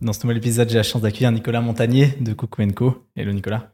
[0.00, 3.06] Dans ce nouvel épisode, j'ai la chance d'accueillir Nicolas Montagnier de Coucou Co.
[3.16, 3.70] Hello Nicolas.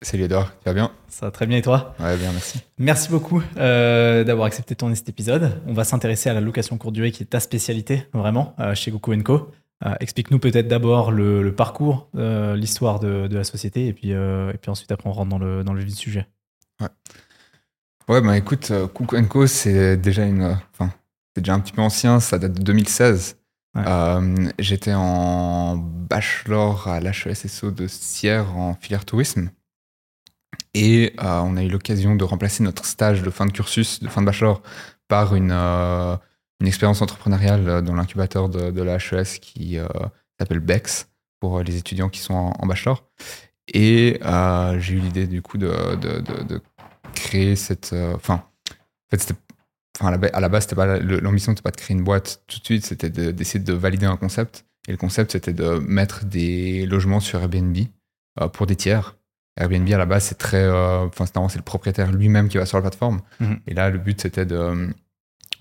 [0.00, 0.90] Salut Edouard, tu vas bien?
[1.06, 1.94] Ça va très bien et toi?
[2.00, 2.60] Ouais, bien, merci.
[2.78, 5.60] Merci beaucoup euh, d'avoir accepté de tourner cet épisode.
[5.66, 8.90] On va s'intéresser à la location courte durée qui est ta spécialité, vraiment, euh, chez
[8.90, 9.50] Coucou Co.
[9.84, 14.92] Euh, explique-nous peut-être d'abord le, parcours, l'histoire de, la société et puis, et puis ensuite
[14.92, 16.26] après on rentre dans le, dans le vif du sujet.
[16.80, 16.88] Ouais.
[18.08, 20.56] Ouais, bah écoute, Coucou Co, c'est déjà une.
[20.72, 20.90] Enfin,
[21.34, 23.36] c'est déjà un petit peu ancien, ça date de 2016.
[24.58, 29.50] J'étais en bachelor à l'HESSO de Sierre en filière tourisme.
[30.74, 34.08] Et euh, on a eu l'occasion de remplacer notre stage de fin de cursus, de
[34.08, 34.62] fin de bachelor,
[35.08, 36.16] par une, euh,
[36.64, 39.86] expérience entrepreneuriale dans l'incubateur de, de, la HES qui euh,
[40.38, 41.08] s'appelle BEX
[41.40, 43.04] pour les étudiants qui sont en, bachelor.
[43.74, 44.20] Et
[44.78, 46.60] j'ai eu l'idée du coup de, de, de
[47.14, 47.92] créer cette.
[48.14, 49.34] Enfin, en fait,
[50.00, 53.10] Enfin, à la base, l'ambition, n'était pas de créer une boîte tout de suite, c'était
[53.10, 54.64] d'essayer de, valider un concept.
[54.88, 57.76] Et le concept, c'était de mettre des logements sur Airbnb
[58.52, 59.16] pour des tiers
[59.56, 62.78] Airbnb à la base, c'est très, euh, enfin c'est le propriétaire lui-même qui va sur
[62.78, 63.20] la plateforme.
[63.40, 63.60] Mhm.
[63.66, 64.88] Et là, le but c'était de,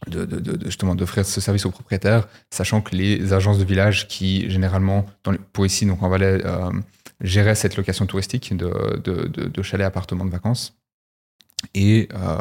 [0.08, 4.50] de, de, justement d'offrir ce service aux propriétaires, sachant que les agences de village qui
[4.50, 6.72] généralement, dans pour ici donc en Valais, euh,
[7.20, 10.78] géraient cette location touristique de, de, chalets, appartements de vacances.
[11.76, 12.38] Et euh,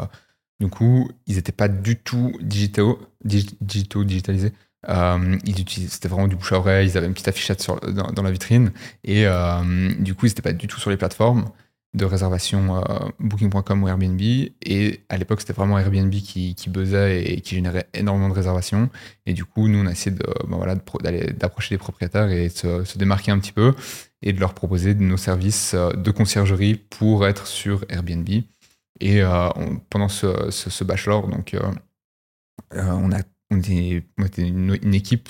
[0.61, 4.53] du coup, ils n'étaient pas du tout digitaux, digitalisés.
[4.89, 8.71] Euh, c'était vraiment du bouche à oreille, ils avaient une petite affichette dans, la vitrine.
[9.03, 11.49] Et euh, du coup, ils n'étaient pas du tout sur les plateformes
[11.95, 14.21] de réservation euh, Booking.com ou Airbnb.
[14.21, 18.91] Et à l'époque, c'était vraiment Airbnb qui, qui buzzait et qui générait énormément de réservations.
[19.25, 20.79] Et du coup, nous, on a essayé de, ben
[21.39, 23.73] d'approcher des propriétaires et de se, démarquer un petit peu
[24.21, 28.29] et de leur proposer nos services de conciergerie pour être sur Airbnb.
[29.01, 29.21] Et
[29.89, 31.57] pendant ce, bachelor, donc,
[32.71, 33.21] on a
[33.51, 35.29] on était, une, équipe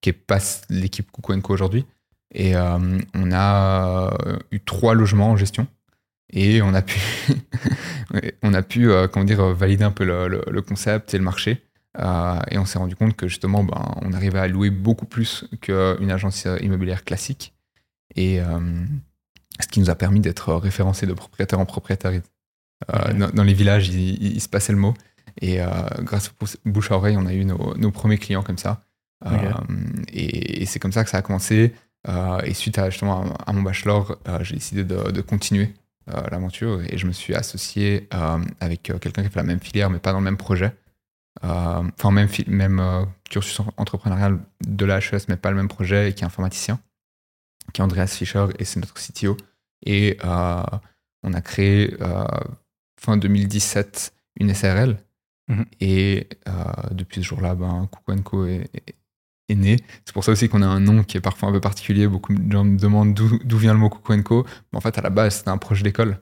[0.00, 1.86] qui est pas l'équipe Coucou aujourd'hui.
[2.34, 5.66] Et euh, on a euh, eu trois logements en gestion.
[6.30, 6.98] Et on a pu,
[8.42, 11.62] on a pu euh, comment dire, valider un peu le, concept et le marché.
[12.50, 16.10] et on s'est rendu compte que justement, ben, on arrivait à louer beaucoup plus qu'une
[16.10, 17.54] agence immobilière classique.
[18.16, 18.40] Et
[19.60, 22.20] ce qui nous a permis d'être référencé de propriétaire en propriétaire.
[22.88, 24.94] Dans, les villages, il, se passait le mot.
[25.40, 25.66] Et euh,
[26.00, 28.82] grâce au bouche à oreille, on a eu nos, premiers clients comme ça.
[29.26, 29.52] Euh,
[30.12, 31.74] et, c'est comme ça que ça a commencé.
[32.08, 35.74] Euh, et suite à justement à, mon bachelor, j'ai décidé de, continuer
[36.30, 38.08] l'aventure et je me suis associé
[38.60, 40.72] avec quelqu'un qui fait la même filière mais pas dans le même projet.
[41.42, 46.22] Enfin, même, même cursus entrepreneurial de la HES, mais pas le même projet, et qui
[46.22, 46.78] est informaticien,
[47.72, 49.36] qui est Andreas Fischer, et c'est notre CTO.
[49.86, 51.96] Et on a créé
[53.04, 54.98] fin 2017 une SRL
[55.48, 55.64] Mhm.
[55.80, 56.52] Et euh,
[56.92, 58.70] depuis ce jour-là, ben, Kukuenko est,
[59.48, 59.76] est, né.
[60.04, 62.06] C'est pour ça aussi qu'on a un nom qui est parfois un peu particulier.
[62.08, 64.46] Beaucoup de gens me demandent d'où vient le mot Kukuenko.
[64.72, 66.18] Mais en fait, à la base, c'était un projet d'école.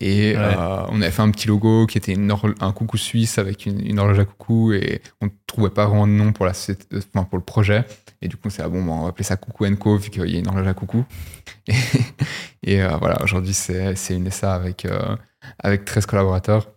[0.00, 3.98] Et euh, on avait fait un petit logo qui était un coucou suisse avec une,
[3.98, 7.38] horloge à coucou et on ne trouvait pas vraiment de nom pour, la, enfin, pour
[7.38, 7.84] le projet.
[8.22, 10.30] Et du coup, c'est ah bon, ben, on va appeler ça Coucou Co vu qu'il
[10.30, 11.04] y a une horloge à coucou.
[11.68, 11.74] Et,
[12.64, 14.86] et euh, voilà, aujourd'hui, c'est une SA avec,
[15.58, 16.68] avec 13 collaborateurs.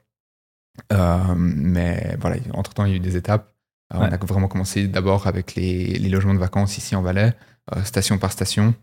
[0.91, 3.53] Euh, mais voilà, entre-temps, il y a eu des étapes.
[3.93, 7.33] Euh, on a vraiment commencé d'abord avec les, les, logements de vacances ici en Valais,
[7.75, 8.73] euh, station par station.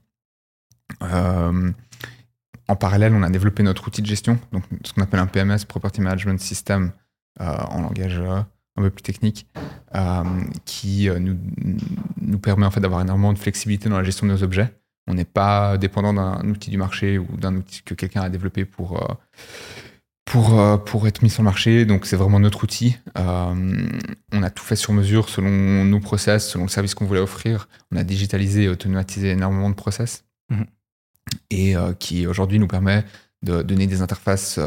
[2.72, 5.64] En parallèle, on a développé notre outil de gestion, donc ce qu'on appelle un PMS,
[5.68, 6.92] Property Management System,
[7.38, 9.46] en langage un peu plus technique,
[10.64, 14.72] qui nous, permet en fait d'avoir énormément de flexibilité dans la gestion de nos objets.
[15.06, 18.64] On n'est pas dépendant d'un outil du marché ou d'un outil que quelqu'un a développé
[18.64, 19.08] pour euh,
[21.06, 21.84] être mis sur le marché.
[21.84, 22.96] Donc, c'est vraiment notre outil.
[23.18, 23.88] Euh,
[24.32, 27.68] on a tout fait sur mesure selon nos process, selon le service qu'on voulait offrir.
[27.90, 30.24] On a digitalisé et automatisé énormément de process.
[30.50, 30.66] Mhm.
[31.50, 33.04] Et euh, qui aujourd'hui nous permet
[33.42, 34.58] de donner des interfaces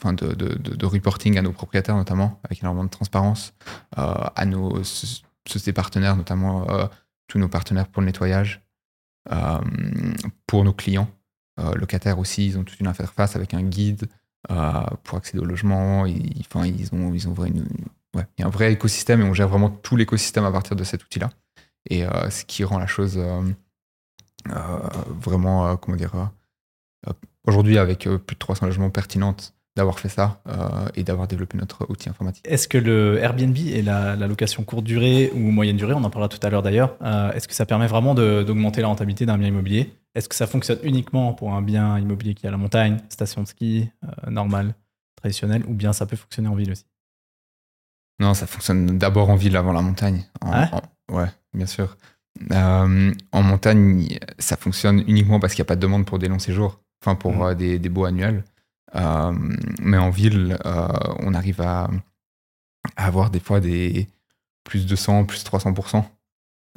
[0.00, 3.52] enfin de, de, reporting à nos propriétaires, notamment, avec énormément de transparence,
[3.96, 6.66] à nos sociétés partenaires, notamment
[7.26, 8.62] tous nos partenaires pour le nettoyage,
[10.46, 11.08] pour nos clients
[11.60, 14.08] euh, locataires aussi, ils ont toute une interface avec un guide
[14.50, 16.06] euh, pour accéder au logement.
[16.06, 17.66] Ils, ont, ils ont une,
[18.14, 20.84] il y a un vrai écosystème et on gère vraiment tout l'écosystème à partir de
[20.84, 21.30] cet outil-là.
[21.90, 23.20] Et euh, ce qui rend la chose
[25.20, 26.12] vraiment, comment dire,
[27.46, 30.40] aujourd'hui avec plus de 300 logements pertinentes, d'avoir fait ça
[30.94, 32.46] et d'avoir développé notre outil informatique.
[32.48, 36.28] Est-ce que le Airbnb et la, location courte durée ou moyenne durée, on en parlera
[36.28, 36.96] tout à l'heure d'ailleurs,
[37.34, 39.92] est-ce que ça permet vraiment d'augmenter la rentabilité d'un bien immobilier?
[40.14, 43.42] Est-ce que ça fonctionne uniquement pour un bien immobilier qui est à la montagne, station
[43.42, 44.74] de ski, euh, normale,
[45.16, 46.86] traditionnelle, ou bien ça peut fonctionner en ville aussi?
[48.20, 50.24] Non, ça fonctionne d'abord en ville avant la montagne.
[50.40, 50.70] ah
[51.10, 51.96] ouais, bien sûr.
[52.50, 56.38] En montagne, ça fonctionne uniquement parce qu'il n'y a pas de demande pour des longs
[56.38, 57.54] séjours, enfin pour Mhm.
[57.54, 58.44] des, des baux annuels.
[58.96, 59.32] Euh,
[59.80, 60.88] mais en ville, euh,
[61.20, 61.90] on arrive à,
[62.96, 64.08] à avoir des fois des
[64.64, 66.04] plus de 100, plus 300%,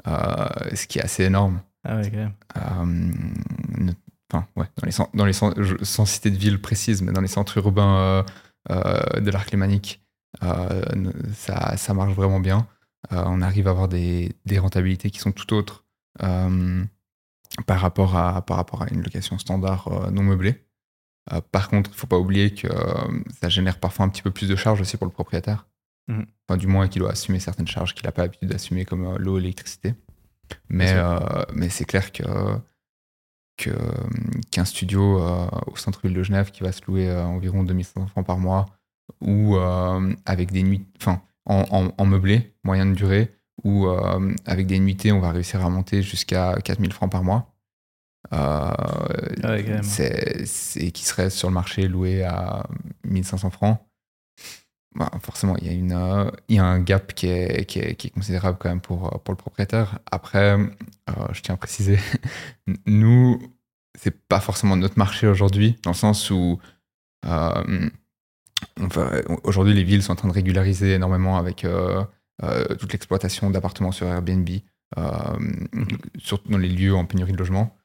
[0.08, 1.62] euh, ce qui est assez énorme.
[1.84, 2.34] Ah ouais, quand même.
[2.58, 3.92] Euh,
[4.30, 5.26] Enfin, ouais, dans les, dans
[5.56, 8.24] les je- sans citer de ville précise, mais dans les centres urbains euh,
[8.72, 10.02] euh, de l'arc lémanique,
[10.44, 10.84] euh,
[11.34, 12.68] ça, ça marche vraiment bien.
[13.12, 15.86] Euh, on arrive à avoir des, des rentabilités qui sont tout autres
[16.24, 16.84] euh,
[17.66, 20.64] par, rapport à, par rapport à une location standard euh, non meublée.
[21.52, 22.70] Par contre, il ne faut pas oublier que
[23.42, 25.68] ça génère parfois un petit peu plus de charges aussi pour le propriétaire.
[26.08, 26.26] Mhm.
[26.48, 29.38] Enfin, du moins qu'il doit assumer certaines charges qu'il n'a pas l'habitude d'assumer, comme l'eau
[29.38, 29.94] et l'électricité.
[30.70, 31.20] Mais, euh,
[31.54, 32.24] mais c'est clair que
[34.52, 38.26] qu'un studio euh, au centre-ville de Genève qui va se louer euh, environ 2500 francs
[38.26, 38.68] par mois
[39.20, 39.58] ou
[40.26, 43.32] avec des nuits, enfin en, en- en meublé, moyenne durée,
[43.64, 47.54] ou euh, avec des nuitées, on va réussir à monter jusqu'à 4000 francs par mois.
[48.34, 48.38] Euh,
[49.44, 52.66] Ah ouais, c'est, qui serait sur le marché loué à
[53.06, 53.80] 1500 francs.
[54.96, 57.96] Bah, forcément, il y, a une, euh, y a un gap qui est, qui, est,
[57.96, 60.00] qui est considérable quand même pour, pour le propriétaire.
[60.12, 60.68] Après, euh,
[61.34, 62.00] je tiens à préciser,
[62.88, 63.40] nous,
[63.98, 66.60] c'est pas forcément notre marché aujourd'hui, dans le sens où
[69.44, 72.04] aujourd'hui les villes sont en train de régulariser énormément avec euh,
[72.44, 74.50] euh, toute l'exploitation d'appartements sur Airbnb,
[74.98, 75.12] euh,
[76.18, 77.76] surtout dans les lieux en pénurie de logement.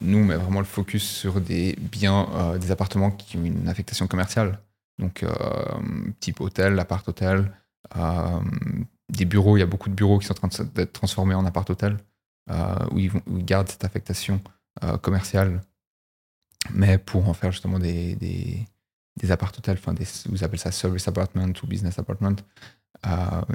[0.00, 4.06] Nous, on met vraiment le focus sur des biens, des appartements qui ont une affectation
[4.06, 4.60] commerciale.
[5.00, 5.24] Donc,
[6.20, 7.50] type hôtel, appart-hôtel,
[9.08, 9.56] des bureaux.
[9.56, 11.96] Il y a beaucoup de bureaux qui sont en train d'être transformés en appart-hôtel,
[12.92, 13.10] où, ils
[13.44, 14.40] gardent cette affectation
[15.02, 15.62] commerciale,
[16.72, 18.64] mais pour en faire justement des,
[19.18, 22.36] des appart-hôtels, enfin, des, vous appelez ça service apartment ou business apartment.
[23.06, 23.10] Euh,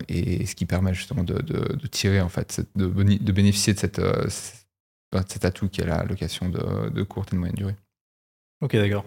[0.08, 3.80] et ce qui permet justement de, de- de tirer, en fait, cette- de, bénéficier de,
[3.80, 4.28] cette, euh,
[5.28, 7.76] cet atout qui est la location de, courte et de moyenne durée.
[8.62, 9.06] Ok, d'accord.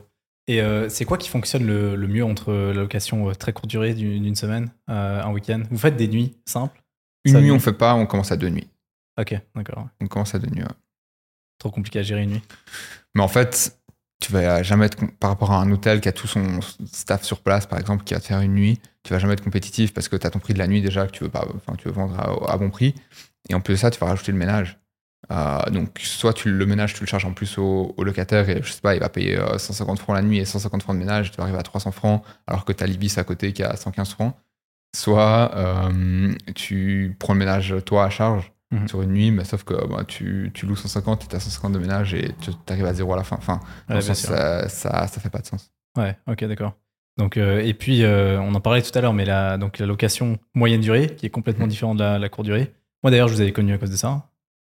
[0.49, 3.94] Et euh, c'est quoi qui fonctionne le, le mieux entre la location très courte durée
[3.94, 5.62] d'une semaine, un week-end?
[5.70, 6.82] Vous faites des nuits simples?
[7.25, 7.50] Une nuit, nuit.
[7.50, 8.69] on fait pas, on commence à deux nuits.
[9.19, 9.88] Ok, d'accord.
[10.00, 10.62] On commence à deux nuits.
[10.62, 10.69] ouais.
[11.58, 12.43] Trop compliqué à gérer une nuit.
[13.14, 13.76] Mais en fait,
[14.21, 16.61] tu vas jamais être par rapport à un hôtel qui a tout son
[16.91, 19.45] staff sur place, par exemple, qui va te faire une nuit, tu vas jamais être
[19.45, 21.47] compétitif parce que tu as ton prix de la nuit déjà que tu veux pas,
[21.87, 22.95] vendre à, bon prix.
[23.49, 24.79] Et en plus de ça, tu vas rajouter le ménage.
[25.31, 28.73] Euh, donc, soit tu, le ménage, tu le charges en plus au, locataire et je
[28.73, 31.31] sais pas, il va payer euh, 150 francs la nuit et 150 francs de ménage,
[31.31, 33.67] tu vas arriver à 300 francs alors que tu as l'Ibis à côté qui est
[33.67, 34.35] à 115 francs.
[34.95, 38.89] Soit euh, tu prends le ménage toi à charge Mhm.
[38.89, 41.73] sur une nuit, mais sauf que bah, tu, tu loues 150 et tu as 150
[41.73, 43.37] de ménage et tu arrives à zéro à la fin.
[43.37, 44.31] Enfin, Ouais, sens, sûr.
[44.31, 45.71] ça, ça, ça fait pas de sens.
[45.97, 46.75] Ouais, ok, d'accord.
[47.17, 49.87] Donc, euh, et puis, euh, on en parlait tout à l'heure, mais la, donc, la
[49.87, 51.71] location moyenne durée, qui est complètement Mhm.
[51.71, 52.75] différente de la, la courte durée.
[53.03, 54.25] Moi, d'ailleurs, je vous avais connu à cause de ça, hein,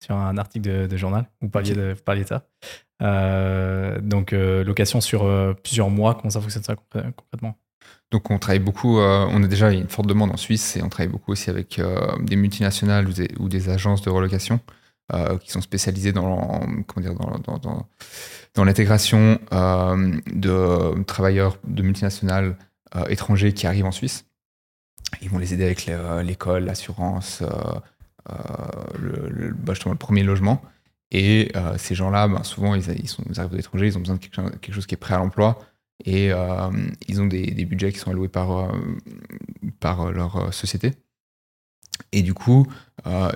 [0.03, 1.25] sur un article de, de journal.
[1.41, 2.45] Vous parliez, de, vous parliez de ça.
[3.01, 7.55] Euh, donc, euh, location sur euh, plusieurs mois, comment ça fonctionne ça concrètement?
[8.11, 10.89] Donc on travaille beaucoup, euh, on a déjà une forte demande en Suisse et on
[10.89, 13.09] travaille beaucoup aussi avec euh, des multinationales
[13.39, 14.59] ou des, agences de relocation
[15.13, 22.55] euh, qui sont spécialisées dans, comment dire, dans, l'intégration de travailleurs de multinationales
[23.09, 24.25] étrangers qui arrivent en Suisse.
[25.21, 25.89] Ils vont les aider avec
[26.23, 27.43] l'école, l'assurance,
[28.97, 30.61] le, bah, le premier logement.
[31.11, 34.21] Et ces gens-là, ben, souvent, ils, sont, ils arrivent de l'étranger, ils ont besoin de
[34.21, 35.59] quelque chose qui est prêt à l'emploi.
[36.03, 36.71] Et euh,
[37.07, 38.71] ils ont des, budgets qui sont alloués par, euh,
[39.79, 40.93] par leur euh, société.
[42.11, 42.67] Et du coup,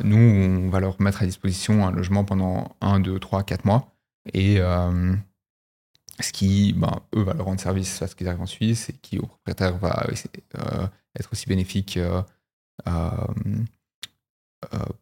[0.04, 3.96] nous, on va leur mettre à disposition un logement pendant 1, 2, 3, 4 mois.
[4.34, 8.94] Et ce qui, ben, eux, va leur rendre service parce qu'ils arrivent en Suisse et
[8.94, 10.06] qui, au propriétaire, va
[11.18, 11.98] être aussi bénéfique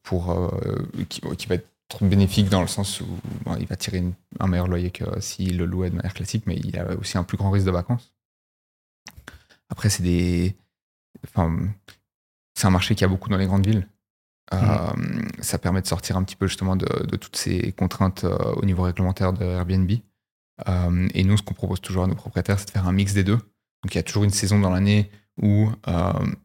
[0.04, 0.54] pour.
[1.10, 1.68] qui, qui va être
[2.02, 3.08] bénéfique dans le sens où
[3.60, 6.56] il va tirer une- un meilleur loyer que s'il le louait de manière classique, mais
[6.56, 8.14] il a aussi un plus grand risque de vacances.
[9.70, 10.56] Après, c'est des.
[11.26, 11.58] Enfin,
[12.56, 13.88] c'est un marché qui a beaucoup dans les grandes villes.
[14.54, 14.92] Euh,
[15.42, 18.66] Ça permet de sortir un petit peu justement de, de toutes ces contraintes euh, au
[18.66, 19.92] niveau réglementaire de Airbnb.
[20.68, 23.14] Euh, et nous, ce qu'on propose toujours à nos propriétaires, c'est de faire un mix
[23.14, 23.38] des deux.
[23.38, 25.70] Donc il y a toujours une saison dans l'année où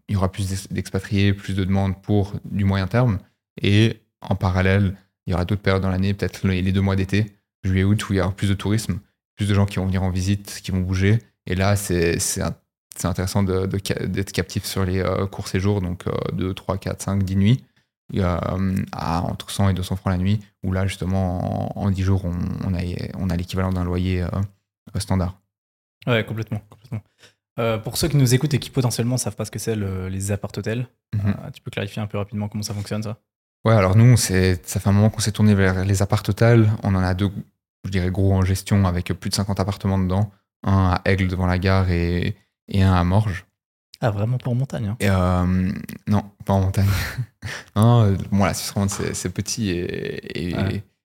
[0.09, 3.19] il y aura plus d'ex- d'expatriés, plus de demandes pour du moyen terme.
[3.61, 4.97] Et en parallèle,
[5.27, 7.33] il y aura d'autres périodes dans l'année, peut-être les deux mois d'été,
[7.65, 8.99] juillet, août, où il y aura plus de tourisme,
[9.37, 11.19] plus de gens qui vont venir en visite, qui vont bouger.
[11.47, 12.19] Et là, c'est
[13.05, 17.37] intéressant d'être captif sur les euh, courts séjours, donc euh, 2, 3, 4, 5, 10
[17.37, 17.65] nuits,
[18.17, 22.03] euh, à entre 100 et 200 francs la nuit, où là, justement, en, en 10
[22.03, 22.35] jours, on,
[22.67, 22.81] on a,
[23.17, 24.29] on a l'équivalent d'un loyer euh,
[24.99, 25.41] standard.
[26.07, 26.61] Ouais, complètement.
[26.69, 27.01] complètement.
[27.59, 30.09] Euh, pour ceux qui nous écoutent et qui potentiellement savent pas ce que c'est le-
[30.09, 31.21] les appart-hôtels, Mhm.
[31.27, 33.19] euh, tu peux clarifier un peu rapidement comment ça fonctionne ça?
[33.65, 36.71] Ouais, alors nous, ça fait un moment qu'on s'est tourné vers les apparts total.
[36.83, 37.31] On en a deux,
[37.85, 40.33] je dirais, gros en gestion avec plus de 50 appartements dedans.
[40.65, 42.37] Un à Aigle devant la gare et,
[42.69, 43.47] et un à Morges.
[44.01, 44.97] Ah, vraiment pas en montagne hein.
[44.99, 45.71] et, euh,
[46.09, 46.89] Non, pas en montagne.
[47.77, 50.55] non, euh, bon, la Suisse romande, c'est petit, et,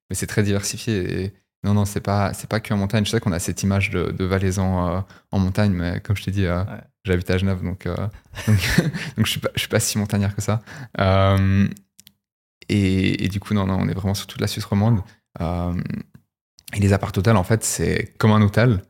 [0.09, 1.25] mais c'est très diversifié.
[1.25, 1.33] Et,
[1.63, 3.05] non, non, c'est pas, c'est pas que en montagne.
[3.05, 6.23] Je sais qu'on a cette image de, de valaisan euh, en montagne, mais comme je
[6.23, 6.47] t'ai dit,
[7.03, 8.57] j'habite à Genève, donc, donc,
[9.25, 10.63] je suis pas, je suis pas si montagnard que ça.
[12.69, 15.01] Et, du coup, non, non, on est vraiment sur toute la Suisse romande.
[15.39, 18.81] et les apparts hôtels, en fait, c'est comme un hôtel,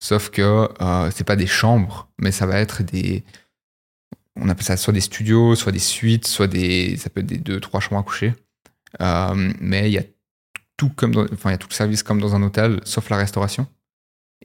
[0.00, 0.68] sauf que
[1.12, 3.24] c'est pas des chambres, mais ça va être des,
[4.40, 7.38] on appelle ça soit des studios, soit des suites, soit des, ça peut être des
[7.38, 8.34] deux, trois chambres à coucher.
[9.00, 10.04] Euh, mais il y a
[10.76, 13.16] tout comme enfin, il y a tout le service comme dans un hôtel, sauf la
[13.16, 13.66] restauration.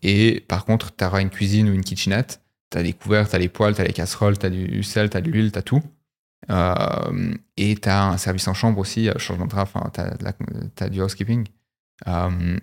[0.02, 2.42] Et par contre, tu auras une cuisine ou une kitchenette.
[2.72, 4.84] Tu as les couverts, tu as les poêles, tu as les casseroles, tu as du
[4.84, 5.84] sel, tu as de l'huile, tu as tout.
[6.50, 11.02] Euh, et tu as un service en chambre aussi, changement de drap, tu as, du
[11.02, 11.48] housekeeping.
[12.08, 12.58] Euh,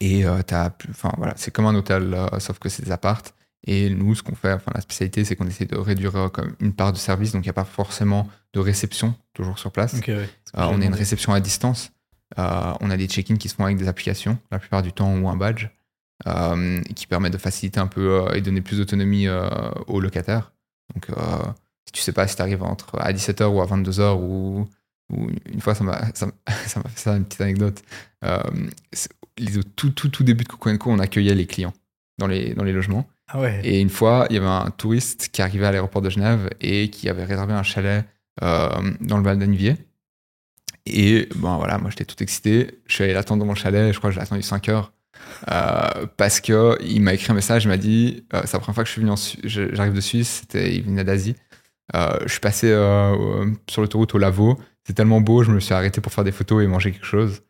[0.00, 3.34] et as, enfin voilà, c'est comme un hôtel, sauf que c'est des appartes.
[3.64, 6.54] Et nous, ce qu'on fait, enfin la spécialité, c'est qu'on essaie de réduire euh, comme
[6.60, 9.94] une part de service, donc il n'y a pas forcément de réception toujours sur place.
[10.08, 11.92] Euh, on a une réception à distance.
[12.38, 15.16] Euh, on a des check-ins qui se font avec des applications, la plupart du temps,
[15.16, 15.68] ou un badge,
[16.94, 19.26] qui permet de faciliter un peu et donner plus d'autonomie
[19.86, 20.52] aux locataires.
[20.94, 21.08] Donc,
[21.92, 24.68] tu sais pas si tu arrives entre à 17h ou à 22h, ou,
[25.12, 27.82] ou une fois, ça m'a fait ça, une petite anecdote.
[29.76, 31.74] tout, tout, tout début de Coco on accueillait les clients
[32.18, 33.06] dans les, dans les logements.
[33.28, 36.50] Ah et une fois, il y avait un touriste qui arrivait à l'aéroport de Genève
[36.60, 38.04] et qui avait réservé un chalet
[38.42, 38.68] euh,
[39.00, 39.76] dans le Val d'Anivier.
[40.84, 42.78] Et bon, voilà, moi j'étais tout excité.
[42.86, 44.92] Je suis allé l'attendre dans mon chalet, je crois que j'ai attendu 5 heures.
[45.50, 48.74] Euh, parce que il m'a écrit un message, il m'a dit euh, c'est la première
[48.74, 51.36] fois que je suis venu j'arrive de Suisse, c'était il venait d'Asie.
[51.94, 52.68] Je suis passé
[53.68, 56.62] sur l'autoroute au Lavaux, c'est tellement beau, je me suis arrêté pour faire des photos
[56.62, 57.42] et manger quelque chose.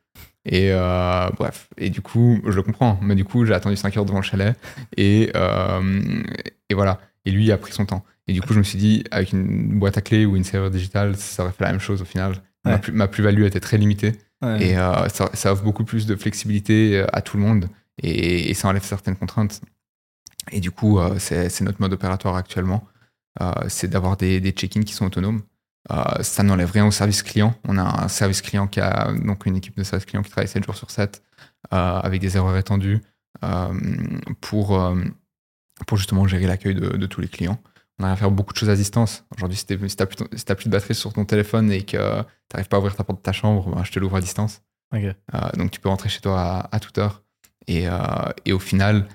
[0.44, 3.96] Et euh, bref, et du coup, je le comprends, mais du coup, j'ai attendu 5
[3.96, 4.56] heures devant le chalet,
[4.96, 6.22] et, euh,
[6.68, 7.00] et voilà.
[7.24, 8.04] Et lui, a pris son temps.
[8.26, 10.70] Et du coup, je me suis dit, avec une boîte à clés ou une serrure
[10.70, 12.34] digitale, ça aurait fait la même chose au final.
[12.64, 14.12] Ma, plus-value était très limitée,
[14.58, 17.68] et euh, ça, offre beaucoup plus de flexibilité à tout le monde,
[18.02, 19.60] et, ça enlève certaines contraintes.
[20.50, 22.84] Et du coup, c'est notre mode opératoire actuellement,
[23.68, 25.42] c'est d'avoir des, des check-ins qui sont autonomes.
[25.90, 27.54] Euh, ça n'enlève rien au service client.
[27.66, 30.48] On a un service client qui a donc une équipe de service client qui travaille
[30.48, 31.22] 7 jours sur 7
[31.72, 33.00] euh, avec des erreurs étendues
[33.44, 33.74] euh,
[34.40, 34.80] pour,
[35.86, 37.60] pour justement gérer l'accueil de, tous les clients.
[37.98, 39.24] On arrive à faire beaucoup de choses à distance.
[39.36, 42.68] Aujourd'hui, si tu n'as plus, plus, de batterie sur ton téléphone et que tu n'arrives
[42.68, 44.62] pas à ouvrir ta porte de ta chambre, ben, je te l'ouvre à distance.
[45.56, 47.22] donc tu peux rentrer chez toi à, toute heure.
[47.66, 47.86] Et,
[48.44, 49.08] et, au final,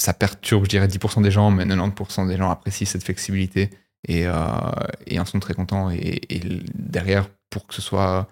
[0.00, 3.70] ça perturbe, je dirais, 10% des gens, mais 90% des gens apprécient cette flexibilité
[4.08, 5.90] et, euh, en sont très contents.
[5.90, 6.40] Et,
[6.74, 8.28] derrière, pour que ce soit,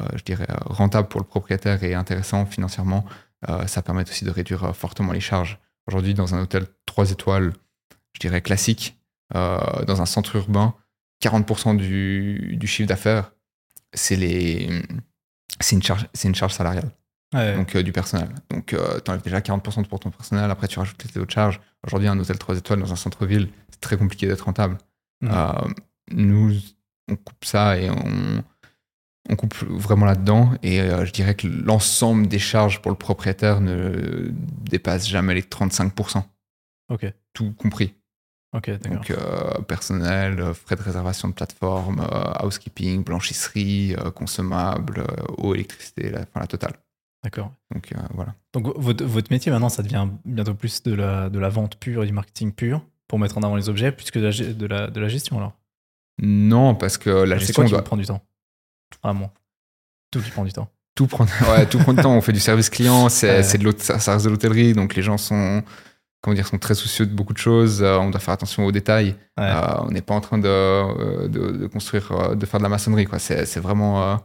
[0.00, 3.04] euh, je dirais, rentable pour le propriétaire et intéressant financièrement,
[3.48, 5.58] euh, ça permet aussi de réduire fortement les charges.
[5.86, 7.52] Aujourd'hui, dans un hôtel 3 étoiles,
[8.14, 8.98] je dirais classique,
[9.32, 10.74] dans un centre urbain,
[11.22, 13.32] 40% du, chiffre d'affaires,
[13.94, 14.82] c'est une
[15.70, 16.90] une charge salariale
[17.32, 21.20] donc du personnel donc tu enlèves déjà 40% pour ton personnel après tu rajoutes les
[21.20, 24.78] autres charges aujourd'hui un hôtel 3 étoiles dans un centre-ville c'est très compliqué d'être rentable.
[25.24, 25.52] Euh,
[26.10, 26.52] nous,
[27.08, 28.44] on coupe ça et on,
[29.28, 30.52] on coupe vraiment là-dedans.
[30.62, 34.30] Et euh, je dirais que l'ensemble des charges pour le propriétaire ne
[34.70, 36.22] dépasse jamais les 35%.
[36.90, 37.06] Ok.
[37.32, 37.94] Tout compris.
[38.54, 38.90] Ok, d'accord.
[38.90, 42.06] Donc, euh, personnel, frais de réservation de plateforme,
[42.42, 45.06] housekeeping, blanchisserie, consommables,
[45.38, 46.74] eau, électricité, la, enfin, la totale.
[47.24, 47.52] D'accord.
[47.72, 48.34] Donc, voilà.
[48.52, 52.02] Donc, votre, votre, métier maintenant, ça devient bientôt plus de la, de la vente pure
[52.02, 54.66] et du marketing pur pour mettre en avant les objets plus que de la, de
[54.66, 55.52] la, de la gestion alors?
[56.20, 57.82] Non, parce que la gestion doit...
[57.82, 58.22] prendre du temps?
[59.02, 59.32] Vraiment.
[60.10, 60.68] Tout qui prend du temps.
[60.94, 62.14] Tout prend, ouais, tout prend du temps.
[62.14, 65.18] On fait du service client, c'est, c'est de ça, reste de l'hôtellerie, donc les gens
[65.18, 65.62] sont,
[66.20, 67.82] comment dire, sont très soucieux de beaucoup de choses.
[67.82, 69.14] Euh, on doit faire attention aux détails.
[69.40, 72.68] Euh, on n'est pas en train de, euh, de, de, construire, de faire de la
[72.68, 73.06] maçonnerie.
[73.06, 73.18] Quoi.
[73.18, 74.18] C'est, c'est vraiment,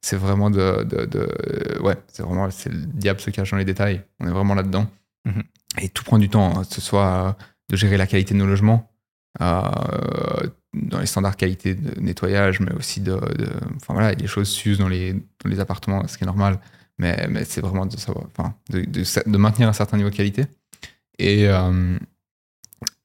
[0.00, 4.02] c'est vraiment de, de, ouais, c'est vraiment, c'est le diable se cache dans les détails.
[4.20, 4.86] On est vraiment là-dedans.
[5.24, 5.42] Mhm.
[5.80, 7.36] Et tout prend du temps, hein, que ce soit
[7.70, 8.90] de gérer la qualité de nos logements,
[9.40, 9.62] euh,
[10.74, 13.18] dans les standards qualité de nettoyage, mais aussi de,
[13.76, 16.24] enfin voilà, il y a des choses s'usent dans les, dans les appartements, ce qui
[16.24, 16.60] est normal,
[16.98, 20.46] mais, mais c'est vraiment de savoir, enfin, de, de, maintenir un certain niveau de qualité.
[21.18, 21.98] Et, euh,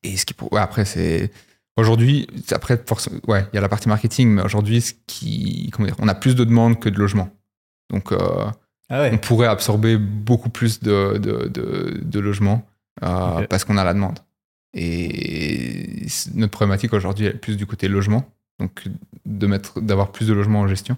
[0.04, 1.32] et ce qui, ouais, après, c'est
[1.80, 2.82] aujourd'hui, après,
[3.28, 6.16] ouais, il y a la partie marketing, mais aujourd'hui, ce qui, comment dire, on a
[6.16, 7.30] plus de demandes que de logements.
[7.92, 8.46] Donc, euh,
[8.90, 11.48] ah on pourrait absorber beaucoup plus de, de,
[12.02, 12.66] de logements
[13.00, 14.20] parce qu'on a la demande.
[14.74, 16.06] Et
[16.36, 18.84] notre problématique aujourd'hui est plus du côté logement, donc
[19.26, 20.98] de mettre, d'avoir plus de logements en gestion.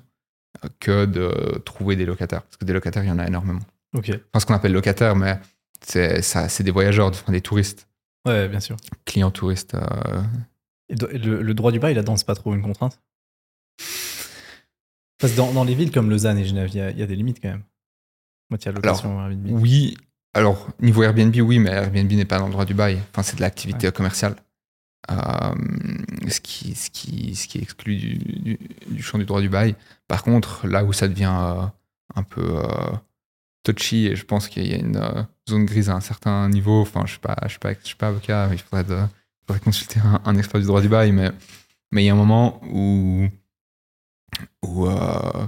[0.80, 2.42] que de trouver des locataires.
[2.44, 3.62] Parce que des locataires, il y en a énormément.
[3.96, 4.10] Ok.
[4.10, 5.40] Enfin, ce qu'on appelle locataires, mais
[5.86, 7.88] c'est ça, c'est des voyageurs, enfin, des touristes,
[8.28, 8.78] Ouais, bien sûr.
[9.06, 9.74] clients touristes.
[9.74, 10.22] euh.
[10.92, 13.00] Le, le droit du bail, là-dedans, c'est pas trop une contrainte
[15.20, 17.04] Parce que dans, dans les villes comme Lausanne et Genève, il y, a- il y
[17.04, 17.64] a des limites quand même.
[18.50, 19.48] Moi, il y a location Airbnb.
[19.62, 19.96] Oui,
[20.34, 23.00] alors niveau Airbnb, oui, mais Airbnb n'est pas dans le droit du bail.
[23.12, 24.36] Enfin, c'est de l'activité commerciale.
[25.10, 25.16] Euh,
[26.28, 29.50] ce, qui, ce, qui, ce qui est exclu du, du- du champ du droit du
[29.50, 29.76] bail.
[30.08, 31.66] Par contre, là où ça devient euh,
[32.16, 32.64] un peu euh,
[33.64, 37.00] touchy, et je pense qu'il y a une zone grise à un certain niveau, enfin,
[37.02, 39.04] je ne suis, pas- je suis, pas- je suis pas avocat, il faudrait, de-
[39.54, 41.32] faudrait consulter un, un expert du droit du bail, mais
[41.92, 43.28] mais il y a un moment où,
[44.64, 45.48] où euh,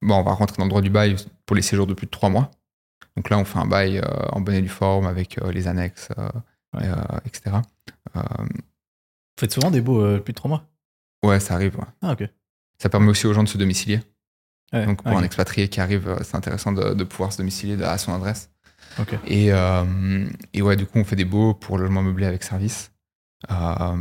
[0.00, 2.10] bon, on va rentrer dans le droit du bail pour les séjours de plus de
[2.10, 2.50] trois mois.
[3.16, 5.68] Donc là, on fait un bail euh, en bonne et due forme avec euh, les
[5.68, 6.08] annexes,
[6.74, 6.88] Ouais.
[7.26, 7.56] etc.
[8.14, 8.22] Vous
[9.38, 10.64] faites souvent des baux plus de trois mois
[11.22, 11.76] ouais, ça arrive.
[11.78, 11.84] ouais.
[12.00, 12.26] Ah, ok.
[12.78, 14.00] Ça permet aussi aux gens de se domicilier.
[14.72, 17.98] Ouais, Donc pour un expatrié qui arrive, c'est intéressant de, de pouvoir se domicilier à
[17.98, 18.50] son adresse.
[19.26, 22.92] Et, euh, et ouais, du coup, on fait des baux pour logement meublé avec service.
[23.50, 23.96] Euh,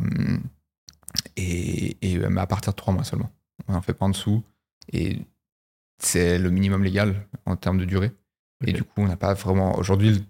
[1.35, 3.31] et, et euh, mais à partir de trois mois seulement.
[3.67, 4.43] On n'en fait pas en dessous.
[4.91, 5.19] Et
[5.99, 8.11] c'est le minimum légal en termes de durée.
[8.65, 9.77] Et du coup, on n'a pas vraiment.
[9.77, 10.21] Aujourd'hui, le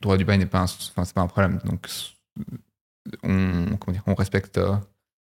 [0.00, 1.60] droit du bail n'est pas, un, enfin, pas un problème.
[1.64, 1.86] Donc,
[3.22, 4.58] on, comment dire, on respecte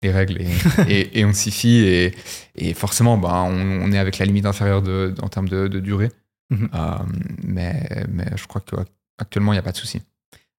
[0.02, 0.48] les règles et,
[0.88, 1.78] et, et on s'y fie.
[1.78, 2.14] Et,
[2.54, 5.80] et forcément, bah, on, on est avec la limite inférieure de, en termes de, de
[5.80, 6.10] durée.
[6.50, 6.68] Mhm.
[6.74, 6.96] Euh,
[7.44, 10.02] mais, mais je crois qu'actuellement, il n'y a pas de souci.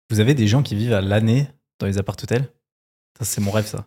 [0.10, 1.48] Vous avez des gens qui vivent à l'année
[1.80, 2.50] dans les appart-hôtels
[3.18, 3.86] Ça, c'est mon rêve, ça.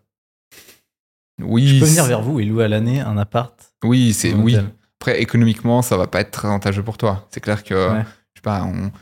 [1.41, 4.57] Oui, Je peux venir vers vous et louer à l'année un appart Oui, c'est oui.
[5.01, 7.27] Après, économiquement, ça va pas être très avantageux pour toi.
[7.31, 8.03] C'est clair que, Ouais.
[8.35, 8.93] je sais pas, on,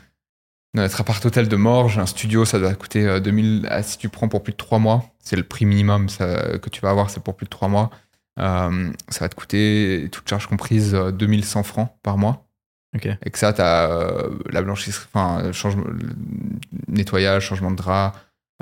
[0.73, 3.67] notre appart hôtel de Morges, un studio, ça doit coûter euh, 2000.
[3.69, 6.69] ah, si tu prends pour plus de 3 mois, c'est le prix minimum ça, que
[6.69, 7.91] tu vas avoir, c'est pour plus de 3 mois.
[8.39, 12.47] Euh, ça va te coûter, toute charge comprise, euh, 2100 francs par mois.
[12.95, 13.05] Ok.
[13.23, 15.51] Et que ça, tu as la blanchisserie, enfin,
[16.87, 18.13] nettoyage, changement de drap,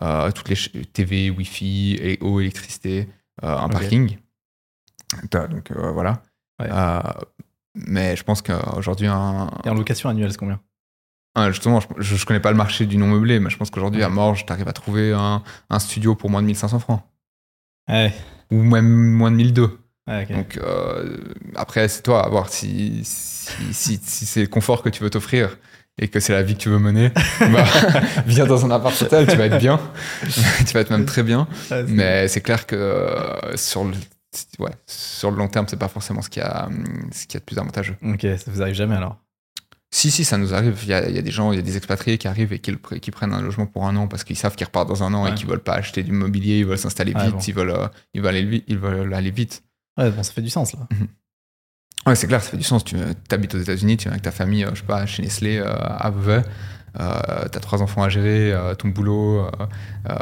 [0.01, 3.07] euh, toutes les TV, Wi-Fi, et eau, électricité,
[3.43, 4.17] euh, un parking.
[5.31, 6.21] Donc euh, voilà.
[6.61, 6.67] Ouais.
[6.71, 6.99] Euh,
[7.75, 10.59] mais je pense qu'aujourd'hui, un, Et en location annuelle, c'est combien?
[11.35, 14.01] Un- justement, je, je connais pas le marché du non meublé, mais je pense qu'aujourd'hui,
[14.01, 14.05] Ouais.
[14.05, 17.01] à Morges, tu arrives à trouver un, un studio pour moins de 1500 francs.
[17.87, 18.13] Ouais.
[18.51, 19.78] Ou même moins de 1002.
[20.09, 20.31] Ok.
[20.31, 21.17] Donc euh,
[21.55, 25.09] après, c'est toi à voir si, si, si, si c'est le confort que tu veux
[25.09, 25.57] t'offrir
[26.01, 27.11] et que c'est la vie que tu veux mener.
[27.39, 27.65] bah,
[28.25, 29.79] viens dans un appart hôtel, tu vas être bien.
[30.65, 31.47] tu vas être même très bien.
[31.67, 33.93] C'est- Mais c'est clair que euh, sur le,
[34.59, 37.33] ouais, sur le long terme, c'est pas forcément ce qu'il y, a, hum, ce qu'il
[37.35, 37.95] y a de plus avantageux.
[38.01, 39.17] Ok, ça vous arrive jamais alors?
[39.91, 40.77] Si, si, ça nous arrive.
[40.83, 42.53] Il y a, il y a des gens, il y a des expatriés qui arrivent
[42.53, 45.01] et qui, qui prennent un logement pour un an parce qu'ils savent qu'ils repartent dans
[45.03, 45.31] un an Ouais.
[45.31, 47.39] et qu'ils veulent pas acheter du mobilier, ils veulent s'installer Ouais, vite, bon.
[47.39, 49.63] ils, veulent, euh, ils, veulent aller, ils veulent aller vite.
[49.99, 50.79] Ouais, bon, ça fait du sens là.
[52.07, 52.83] Ouais, c'est clair, ça fait du sens.
[52.83, 52.95] Tu
[53.29, 55.69] habites aux États-Unis, tu viens avec ta famille, euh, je sais pas, chez Nestlé, euh,
[55.69, 56.41] à Vevey,
[56.99, 57.19] euh,
[57.51, 59.49] t'as trois enfants à gérer, euh, ton boulot, euh,
[60.09, 60.15] euh,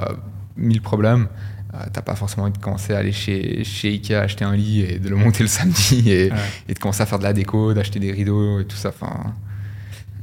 [0.57, 1.27] mille problèmes.
[1.73, 4.81] Euh, t'as pas forcément envie de commencer à aller chez, chez Ikea acheter un lit
[4.81, 6.37] et de le monter le samedi et, Ouais.
[6.67, 8.89] et de commencer à faire de la déco, d'acheter des rideaux et tout ça.
[8.89, 9.33] Enfin,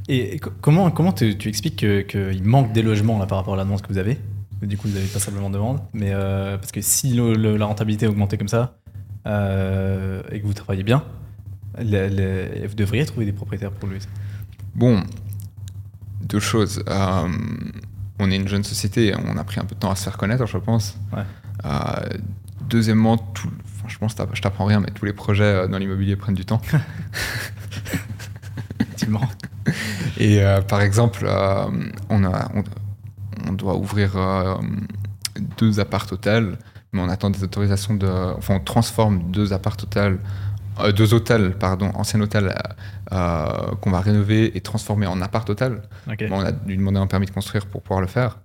[0.09, 3.37] Et co- comment, comment tu, tu expliques qu'il que il manque des logements là, par
[3.37, 4.19] rapport à la demande que vous avez?
[4.61, 5.79] Du coup, vous avez passablement de demande.
[5.93, 8.77] Mais euh, parce que si le- le- la rentabilité a augmenté comme ça
[9.25, 11.03] euh, et que vous travaillez bien,
[11.77, 13.99] vous devriez trouver des propriétaires pour lui.
[14.75, 15.01] Bon,
[16.21, 16.83] deux choses.
[16.87, 17.27] Euh,
[18.19, 20.17] on est une jeune société, on a pris un peu de temps à se faire
[20.17, 20.97] connaître, je pense.
[21.13, 21.23] Ouais.
[21.65, 21.69] Euh,
[22.69, 26.15] deuxièmement, tout, enfin, je pense que je t'apprends rien, mais tous les projets dans l'immobilier
[26.15, 26.61] prennent du temps.
[28.79, 29.27] Effectivement.
[30.17, 31.27] Et euh, par exemple,
[32.09, 32.63] on, a, on,
[33.47, 34.59] on doit ouvrir
[35.57, 36.57] deux appart hôtels,
[36.95, 38.07] mais on attend des autorisations de.
[38.07, 40.17] Enfin, on transforme deux appart hôtels,
[40.79, 42.55] euh, deux hôtels, pardon, anciens hôtels
[43.11, 45.81] euh, qu'on va rénover et transformer en appart hôtel.
[46.07, 48.39] Bon, on a dû demander un permis de construire pour pouvoir le faire.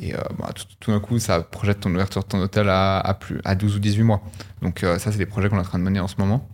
[0.00, 2.98] Et euh, bah, tout, tout d'un coup, ça projette ton ouverture de ton hôtel à,
[2.98, 4.22] à plus, à 12 ou 18 mois.
[4.62, 6.48] Donc euh, ça, c'est des projets qu'on est en train de mener en ce moment.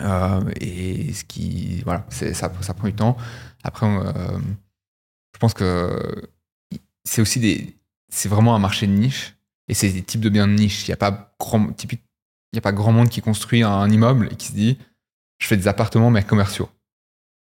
[0.00, 3.16] Euh, et ce qui, voilà, ça, ça prend du temps.
[3.64, 4.38] Après, on, euh,
[5.34, 6.28] je pense que
[7.04, 7.76] c'est aussi des,
[8.08, 9.37] c'est vraiment un marché de niche.
[9.68, 10.86] Et c'est des types de biens de niche.
[10.86, 12.02] Il n'y a pas grand, typique,
[12.52, 14.78] il y a pas grand monde qui construit un immeuble et qui se dit,
[15.40, 16.68] je fais des appartements mais commerciaux.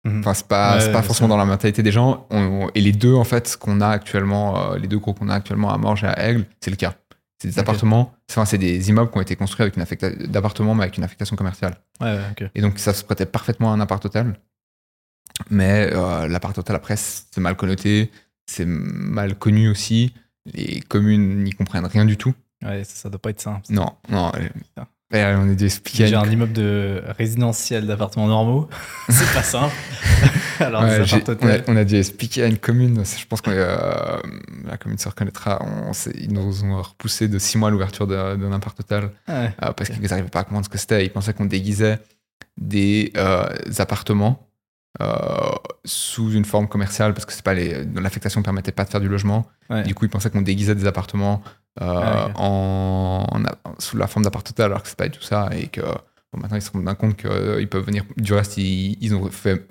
[0.05, 0.21] Mhm.
[0.21, 2.27] Enfin, c'est pas, Ouais, pas forcément dans la mentalité des gens.
[2.31, 5.35] On- et les deux, en fait, qu'on a actuellement, euh, les deux gros qu'on a
[5.35, 6.95] actuellement à Morges et à Aigle, c'est le cas.
[7.41, 10.75] C'est des appartements, enfin, c'est des immeubles qui ont été construits avec une affecta- d'appartements,
[10.75, 11.77] mais avec une affectation commerciale.
[12.01, 12.51] Ouais, ouais, ok.
[12.57, 14.35] Et donc, ça se prêtait parfaitement à un appart hôtel.
[15.51, 18.11] Mais euh, l'appart hôtel, après, c'est mal connoté,
[18.47, 20.13] c'est mal connu aussi.
[20.55, 22.35] Les communes n'y comprennent rien du tout.
[22.65, 23.63] Ouais, ça, ça doit pas être simple.
[23.71, 24.33] Non, non.
[25.11, 26.07] Et on a dû expliquer.
[26.07, 28.69] J'ai un immeuble de résidentiel d'appartements normaux.
[29.09, 29.75] c'est pas simple.
[30.61, 33.03] Alors, ouais, on, a, on, a, dû expliquer à une commune?
[33.05, 34.19] Je pense que euh,
[34.67, 35.63] la commune se reconnaîtra.
[35.65, 40.03] On, ils nous ont repoussé de six mois l'ouverture d'un appart total euh, parce qu'ils
[40.03, 41.07] n'arrivaient pas à comprendre ce que c'était.
[41.07, 41.99] Ils pensaient qu'on déguisait
[42.59, 43.13] des
[45.01, 49.01] euh, sous une forme commerciale parce que c'est pas les l'affectation permettait pas de faire
[49.01, 49.47] du logement.
[49.85, 51.43] Du coup, ils pensaient qu'on déguisait des appartements
[51.81, 53.27] ah, en,
[53.79, 55.83] sous la forme d'appart total alors que c'est pas du tout ça et que
[56.37, 58.05] maintenant ils se rendent bien compte qu'ils peuvent venir.
[58.17, 59.67] Du reste, ils, ont fait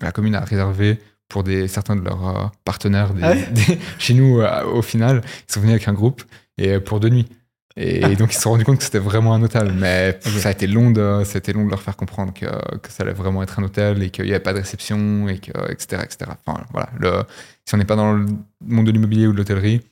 [0.00, 3.34] la commune a réservé pour des certains de leurs partenaires des, ah
[3.98, 6.22] chez nous au final ils sont venus avec un groupe
[6.58, 7.28] et pour deux nuits.
[7.76, 8.14] Et ah.
[8.14, 9.72] donc ils se sont rendus compte que c'était vraiment un hôtel.
[9.72, 12.46] Mais ça a été long de, c'était long de leur faire comprendre que,
[12.78, 15.38] que ça allait vraiment être un hôtel et qu'il n'y avait pas de réception, et
[15.38, 16.30] que, etc., etc.
[16.46, 16.88] Enfin, voilà.
[16.98, 17.22] Le,
[17.64, 18.26] si on n'est pas dans le
[18.64, 19.82] monde de l'immobilier ou de l'hôtellerie,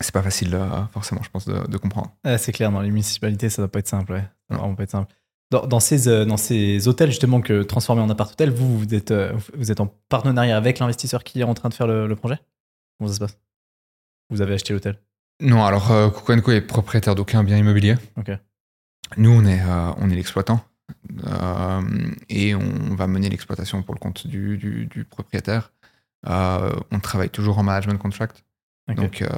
[0.00, 0.58] c'est pas facile
[0.92, 2.12] forcément, je pense, de, comprendre.
[2.38, 4.12] c'est clair, dans les municipalités, ça doit pas être simple.
[4.12, 4.24] Ouais.
[4.50, 5.12] Ça vraiment pas être simple.
[5.50, 9.10] Dans, dans, ces, euh, dans ces hôtels justement que transformés en appart-hôtel, vous, vous êtes,
[9.10, 12.38] euh, vous êtes en partenariat avec l'investisseur qui est en train de faire le, projet?
[12.98, 13.38] Comment ça se passe?
[14.30, 14.98] Vous avez acheté l'hôtel?
[15.42, 16.08] Non, alors euh,
[16.48, 17.96] est propriétaire d'aucun bien immobilier.
[19.16, 20.64] Nous, on est, euh, on est l'exploitant
[22.28, 25.72] et on va mener l'exploitation pour le compte du, du, du propriétaire.
[26.24, 28.44] on travaille toujours en management contract.
[28.88, 29.28] Donc, euh,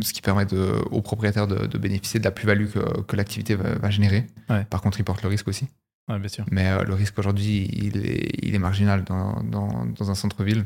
[0.00, 2.68] ce qui permet de, aux propriétaires de, bénéficier de la plus-value
[3.06, 4.26] que, l'activité va, générer.
[4.70, 5.66] Par contre, ils portent le risque aussi.
[6.08, 6.44] bien sûr.
[6.50, 10.64] Mais euh, le risque aujourd'hui, il est, il est, marginal dans, dans, dans un centre-ville,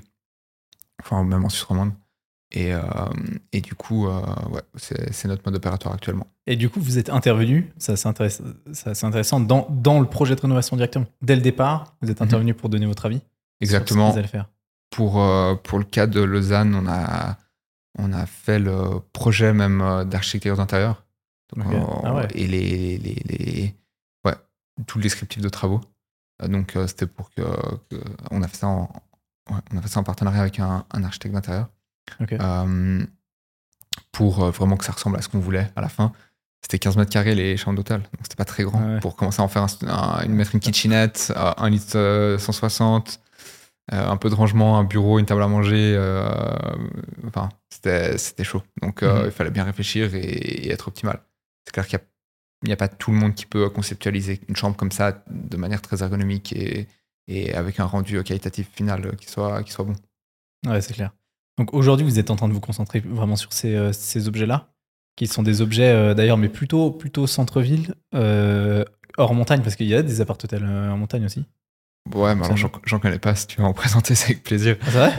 [1.03, 1.93] enfin même en Suisse romande.
[2.57, 2.81] Et, euh,
[3.53, 6.27] et, du coup, ouais, c'est notre mode opératoire actuellement.
[6.47, 8.45] Et du coup, vous êtes intervenu, ça c'est intéressant,
[9.03, 11.07] intéressant dans, dans, le projet de rénovation directement.
[11.21, 12.27] Dès le départ, vous êtes mhm.
[12.27, 13.21] intervenu pour donner votre avis
[13.61, 14.11] Exactement.
[14.11, 14.49] Vous allez faire.
[14.91, 15.23] Pour,
[15.65, 17.37] pour le cas de Lausanne, on a
[17.99, 21.05] on a fait le projet même euh, d'architecture d'intérieur.
[21.59, 23.75] Ah et les, les, les,
[24.25, 24.35] ouais,
[24.87, 25.81] tout le descriptif de travaux.
[26.43, 27.43] Euh, donc euh, c'était pour que,
[28.31, 28.91] on a fait ça en,
[29.49, 31.69] on a fait ça en partenariat avec un, architecte d'intérieur.
[34.13, 36.13] Pour vraiment que ça ressemble à ce qu'on voulait à la fin.
[36.63, 38.99] C'était 15 mètres carrés les chambres d'hôtel, donc c'était pas très grand.
[39.01, 39.67] Pour commencer à en faire
[40.25, 43.21] une, mettre une kitchenette, un litre 160,
[43.93, 45.95] euh, un peu de rangement, un bureau, une table à manger.
[45.97, 46.29] Euh,
[47.27, 48.63] enfin, c'était chaud.
[48.83, 49.27] Donc, euh, mhm.
[49.27, 51.21] il fallait bien réfléchir et, être optimal.
[51.65, 52.01] C'est clair qu'il
[52.65, 55.83] n'y a, pas tout le monde qui peut conceptualiser une chambre comme ça de manière
[55.83, 56.89] très ergonomique et,
[57.29, 59.95] et avec un rendu qualitatif final qui soit, qui soit bon.
[60.67, 61.13] Ouais, c'est clair.
[61.59, 64.69] Donc aujourd'hui, vous êtes en train de vous concentrer vraiment sur ces, ces objets-là,
[65.17, 70.03] qui sont des objets d'ailleurs, mais plutôt, plutôt centre-ville, hors montagne, parce qu'il y a
[70.03, 71.47] des appart-hôtels en montagne aussi.
[72.15, 73.35] Ouais, mais alors j'en connais pas.
[73.35, 74.77] Si tu veux en présenter, c'est avec plaisir.
[74.81, 75.13] Ah, c'est vrai?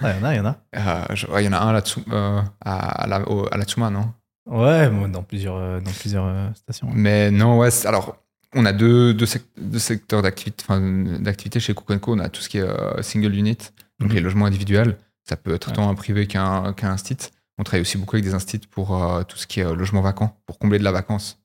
[0.02, 0.56] Il y en a, il y en a.
[0.76, 1.74] Euh, il y en a un
[2.12, 3.16] euh, à, la,
[3.50, 4.12] à la Tsuma, non?
[4.46, 6.88] Ouais, dans plusieurs, euh, dans plusieurs stations.
[6.92, 8.16] Mais non, ouais, alors
[8.54, 12.14] on a deux, deux, secteurs d'activité chez Kukenko.
[12.14, 13.58] On a tout ce qui est single unit,
[14.00, 14.16] donc mhm.
[14.16, 14.98] les logements individuels.
[15.28, 17.32] Ça peut être tant un privé qu'un qu site.
[17.58, 20.58] On travaille aussi beaucoup avec des instituts pour tout ce qui est logement vacant, pour
[20.58, 21.40] combler de la vacance.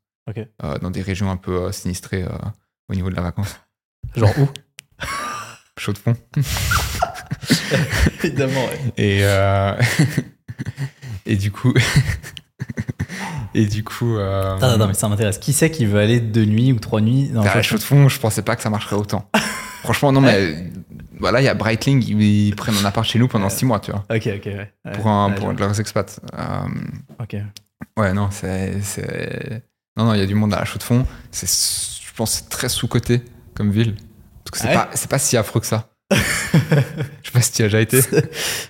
[0.82, 2.26] dans des régions un peu sinistrées
[2.90, 3.56] au niveau de la vacance.
[4.16, 4.48] Genre où?
[5.78, 6.16] Chaud de fond.
[8.24, 8.66] Évidemment,
[8.98, 9.74] Et, euh,
[11.26, 11.74] et du coup.
[13.54, 14.18] et du coup.
[14.18, 14.58] Euh...
[14.60, 15.38] Non, non, mais ça m'intéresse.
[15.38, 18.10] Qui c'est qui veut aller deux nuits ou trois nuits dans bah, Chaud de fond,
[18.10, 19.30] je pensais pas que ça marcherait autant.
[19.84, 20.72] Franchement, non, mais
[21.20, 23.92] voilà, il y a Breitling, ils, prennent un appart chez nous pendant six mois, tu
[23.92, 24.04] vois.
[24.10, 24.72] Ok, ok, ouais.
[24.94, 26.20] Pour, un, pour leurs expats.
[26.38, 27.38] Euh, ok.
[27.98, 28.74] Ouais, non, c'est.
[29.96, 31.06] Non, non, il y a du monde à la chaux de fond.
[31.32, 33.24] C'est, je pense, très sous-coté
[33.56, 33.96] comme ville.
[34.44, 35.90] Parce que c'est pas, pas si affreux que ça.
[36.12, 38.00] je sais pas si tu as déjà été.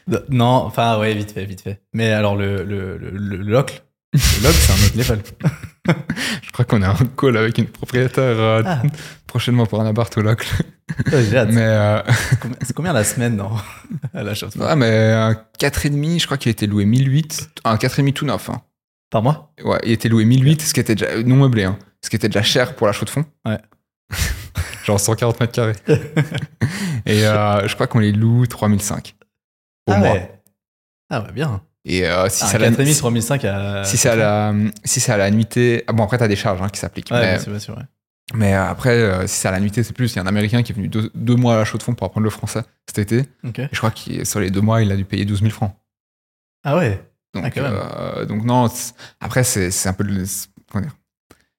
[0.29, 1.81] non, enfin, ouais, vite fait, vite fait.
[1.93, 5.19] Mais alors, le, le, le, le locle, le locle, c'est un autre level.
[6.41, 8.81] je crois qu'on a un call avec une propriétaire euh, ah.
[9.25, 10.47] prochainement pour un appart au locle.
[11.11, 11.49] J'ai hâte.
[11.51, 12.01] Mais euh...
[12.61, 13.51] c'est combien la semaine non
[14.13, 17.49] à la chose Ouais, mais un 4,5, je crois qu'il a été loué 1008.
[17.65, 18.49] Un 4,5 tout neuf.
[18.49, 18.61] Hein.
[19.09, 19.53] Par mois?
[19.63, 22.29] Ouais, il était loué 1008, ce qui était déjà non meublé, hein, ce qui était
[22.29, 23.25] déjà cher pour la chaux de fond.
[23.45, 23.59] Ouais
[24.85, 25.75] genre 140 mètres carrés.
[27.05, 29.15] et euh, je crois qu'on les loue 3005
[29.87, 30.11] au ah mois.
[30.13, 30.41] Ouais.
[31.09, 31.61] Ah ouais, bien.
[31.89, 33.83] Et euh, si ah, c'est à la 3005 à...
[33.85, 36.61] si c'est à la si c'est à la nuitée ah bon après t'as des charges
[36.61, 37.11] hein, qui s'appliquent.
[37.11, 37.83] Ouais, mais, bien sûr, ouais.
[38.33, 40.13] mais euh, après si c'est à la nuitée c'est plus.
[40.13, 41.93] Il y a un américain qui est venu deux, mois à la chaux de fond
[41.93, 43.29] pour apprendre le français cet été.
[43.43, 45.73] Et je crois que sur les deux mois il a dû payer 12 000 francs.
[46.65, 47.01] Ah ouais.
[47.33, 47.57] Donc,
[48.27, 48.67] donc non
[49.21, 50.05] après c'est un peu
[50.69, 50.95] comment dire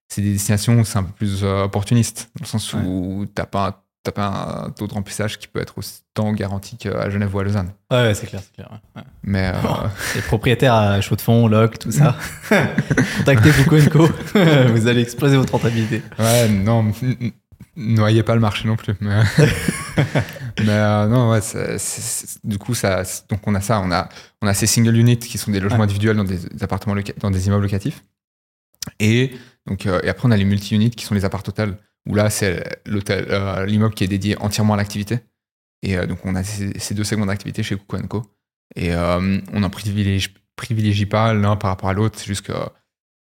[0.09, 3.47] c'est des destinations où c'est un peu plus euh, opportuniste, dans le sens où t'as
[3.47, 7.39] pas t'as pas un taux de remplissage qui peut être autant garanti qu'à Genève ou
[7.41, 7.73] à Lausanne.
[7.91, 8.71] Ouais, ouais, c'est clair, c'est clair.
[8.97, 9.03] ouais.
[9.23, 12.17] Mais euh, Les propriétaires à chaud de fond, loc, tout ça.
[13.19, 14.09] Contactez Foucault Co.
[14.73, 16.03] Vous allez exploser votre rentabilité.
[16.19, 16.93] ouais, non,
[17.77, 18.95] noyez pas le marché non plus.
[19.01, 19.23] Mais,
[20.61, 21.41] mais euh, non, ouais,
[22.45, 24.09] du coup, ça, donc on a ça, on a,
[24.43, 27.31] on a ces single units qui sont des logements individuels dans des, des appartements, dans
[27.31, 28.03] des immeubles locatifs.
[29.01, 29.33] Et
[29.67, 32.31] donc, euh, et après, on a les multi-units qui sont les appart hôtels où là,
[32.31, 35.21] c'est l'hôtel, euh, l'immeuble qui est dédié entièrement à l'activité.
[35.83, 38.23] Et euh, donc, on a ces, ces deux segments d'activité chez Coucou Co.
[38.77, 42.19] Et euh, on n'en privilégie, privilégie pas l'un par rapport à l'autre.
[42.19, 42.53] C'est juste que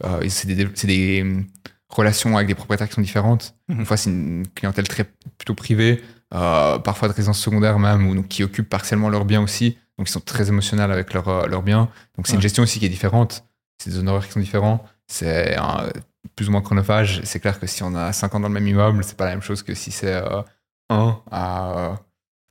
[0.04, 1.42] euh, c'est des, c'est des euh,
[1.90, 3.56] relations avec des propriétaires qui sont différentes.
[3.70, 3.80] Mhm.
[3.80, 5.06] Une fois, c'est une clientèle très
[5.38, 6.02] plutôt privée,
[6.34, 9.78] euh, parfois de résidence secondaire même, ou donc, qui occupent partiellement leurs biens aussi.
[9.98, 11.90] Donc, ils sont très émotionnels avec leurs euh, biens.
[12.16, 13.44] Donc, c'est une gestion aussi qui est différente.
[13.82, 14.84] C'est des honoraires qui sont différents.
[15.08, 15.90] C'est un-
[16.36, 17.22] plus ou moins chronophage.
[17.24, 19.32] C'est clair que si on a 5 ans dans le même immeuble, c'est pas la
[19.32, 20.42] même chose que si c'est euh,
[20.90, 21.72] un à.
[21.78, 21.96] euh,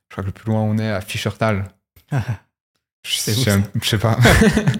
[0.09, 1.69] je crois que le plus loin on est à Fischertal.
[3.09, 4.19] Je sais, où, je sais- je sais pas.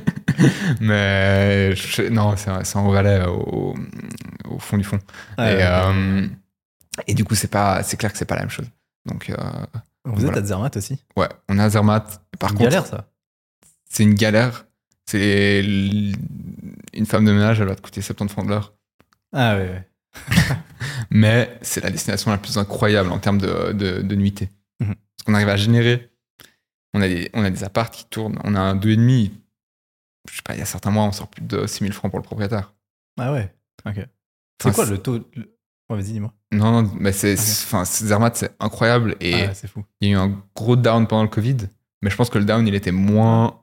[0.81, 3.75] Mais je- non, c'est en Valais, au,
[4.51, 4.99] au fond du fond.
[5.39, 5.59] Et, ouais.
[5.63, 6.27] euh,
[7.07, 8.67] et du coup, c'est pas, c'est clair que c'est pas la même chose.
[9.05, 9.31] Donc,
[10.05, 10.39] Vous êtes voilà.
[10.39, 10.99] à Zermatt aussi?
[11.17, 12.21] Ouais, on a Zermatt.
[12.39, 13.09] Par Une contre, galère, ça.
[13.89, 14.67] c'est une galère.
[15.09, 18.73] C'est une femme de ménage, elle va te coûter 70 francs de l'heure.
[19.39, 19.87] Ah ouais, ouais.
[21.11, 24.49] Mais c'est la destination la plus incroyable en termes de, de, de nuitée.
[24.81, 24.95] Mhm.
[24.95, 26.11] Parce qu'on arrive à générer.
[26.95, 28.39] On a des, on a des apparts qui tournent.
[28.45, 29.31] On a un 2,5.
[30.31, 32.19] Je sais pas, il y a certains mois, on sort plus de 6000 francs pour
[32.19, 32.75] le propriétaire.
[33.19, 33.55] Ah ouais.
[33.87, 33.95] Ok.
[34.63, 35.57] C'est Enfin, quoi le taux le-
[35.91, 36.33] vas-y, dis-moi.
[36.53, 39.17] Non, non, mais c'est, enfin, c'est- Zermatt, c'est incroyable.
[39.21, 39.85] Et Ah fou.
[40.01, 41.59] il y a eu un gros down pendant le Covid.
[42.03, 43.63] Mais je pense que le down, il était moins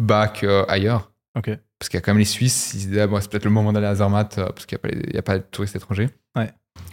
[0.00, 1.12] bas qu'ailleurs.
[1.36, 1.50] Ok.
[1.80, 3.44] Parce qu'il y a quand même les Suisses, ils se disaient, ah, bon, c'est peut-être
[3.46, 4.78] le moment d'aller à Zermatt euh, parce qu'il
[5.12, 6.10] n'y a, pas a de touristes étrangers.
[6.36, 6.52] Ouais.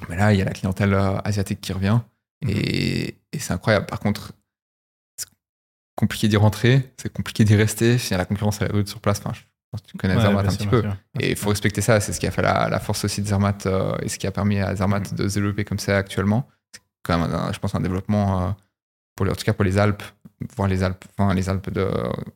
[0.10, 2.00] Mais là, il y a la clientèle euh, asiatique qui revient
[2.48, 3.86] et, et c'est incroyable.
[3.86, 4.32] Par contre,
[5.18, 5.28] c'est
[5.96, 7.96] compliqué d'y rentrer, c'est compliqué d'y rester.
[7.96, 9.20] Il y a la concurrence, elle est rude sur place.
[9.20, 10.82] Enfin, je pense que tu connais Ouais, Zermatt un sûr, petit peu.
[10.82, 10.96] sûr.
[11.20, 13.28] Et il faut respecter ça, c'est ce qui a fait la, la force aussi de
[13.28, 15.18] Zermatt euh, et ce qui a permis à Zermatt Mhm.
[15.18, 16.48] de se développer comme c'est actuellement.
[16.74, 18.52] C'est quand même, un- je pense, un développement, euh,
[19.16, 20.04] pour en tout cas pour les Alpes,
[20.56, 21.90] voire les Alpes, enfin les Alpes de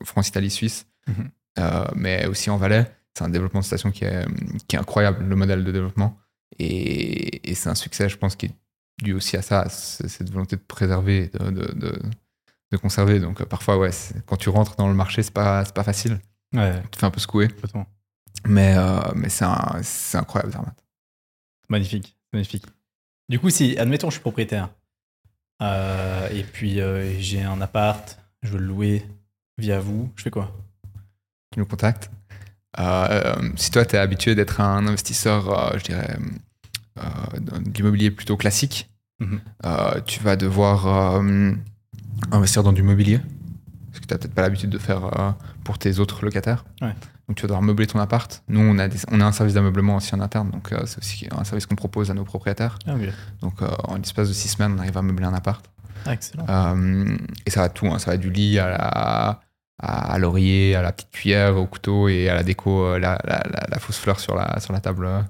[0.04, 1.30] France, Italie, Suisse, Mhm.
[1.60, 2.92] Euh, mais aussi en Valais.
[3.18, 4.26] C'est un développement de station qui est,
[4.68, 6.18] qui est incroyable, le modèle de développement.
[6.60, 8.56] Et, et c'est un succès, je pense, qui est
[9.02, 12.02] dû aussi à ça, à cette volonté de préserver, de, de, de,
[12.72, 13.20] de conserver.
[13.20, 13.92] Donc euh, parfois, ouais,
[14.26, 16.20] quand tu rentres dans le marché, c'est pas, pas facile.
[16.54, 17.50] Ouais, Tu te fais un peu secouer.
[18.48, 19.46] Mais, euh, mais c'est
[20.18, 20.84] incroyable, Zermatt.
[21.70, 22.66] Magnifique, magnifique.
[23.30, 24.70] Du coup, si, admettons, je suis propriétaire,
[25.62, 29.06] euh, et puis euh, j'ai un appart, je veux le louer
[29.58, 30.54] via vous, je fais quoi?
[31.52, 32.10] Tu nous contactes.
[32.80, 36.18] Euh, euh, si toi, tu es habitué d'être un investisseur, euh, je dirais,
[36.96, 39.40] de l'immobilier plutôt classique, Mhm.
[40.06, 41.22] tu vas devoir
[42.32, 43.20] investir dans du mobilier.
[43.94, 45.36] Ce que tu n'as peut-être pas l'habitude de faire
[45.66, 46.64] pour tes autres locataires.
[46.82, 46.96] Ouais.
[47.28, 48.42] Donc tu vas devoir meubler ton appart.
[48.48, 50.98] Nous, on a, des- on a un service d'ameublement aussi en interne, donc euh, c'est
[51.00, 52.78] aussi un service qu'on propose à nos propriétaires.
[52.88, 53.10] Ah oui,
[53.42, 55.64] Donc euh, en l'espace de six semaines, on arrive à meubler un appart.
[56.06, 56.46] ah, excellent.
[56.50, 58.00] Euh, et ça va tout, hein.
[58.00, 59.40] ça va du lit à la,
[59.80, 63.20] à, à l'oreiller, à la petite cuillère, au couteau et à la déco, euh, la,
[63.24, 65.22] la, la, la fausse fleur sur la, sur la table, euh,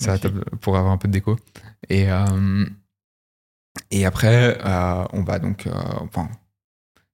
[0.00, 0.44] sur la Magnifique.
[0.44, 1.36] table pour avoir un peu de déco.
[1.88, 2.66] Et, euh,
[3.90, 6.28] et après, euh, on va donc, euh, enfin,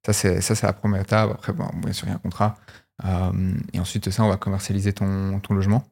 [0.04, 1.30] ça c'est ça c'est la première étape.
[1.30, 2.56] Après, bon, bien sûr, il y a un contrat.
[3.72, 5.84] Et ensuite de ça, on va commercialiser ton, ton logement.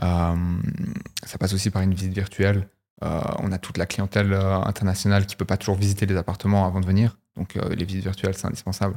[0.00, 2.68] Ça passe aussi par une visite virtuelle.
[3.02, 6.86] On a toute la clientèle internationale qui peut pas toujours visiter les appartements avant de
[6.86, 7.18] venir.
[7.36, 8.96] Donc les visites virtuelles, c'est indispensable.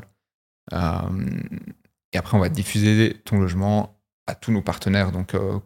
[0.74, 1.42] Euh,
[2.14, 5.12] et après, on va diffuser ton logement à tous nos partenaires.
[5.12, 5.60] Donc, euh,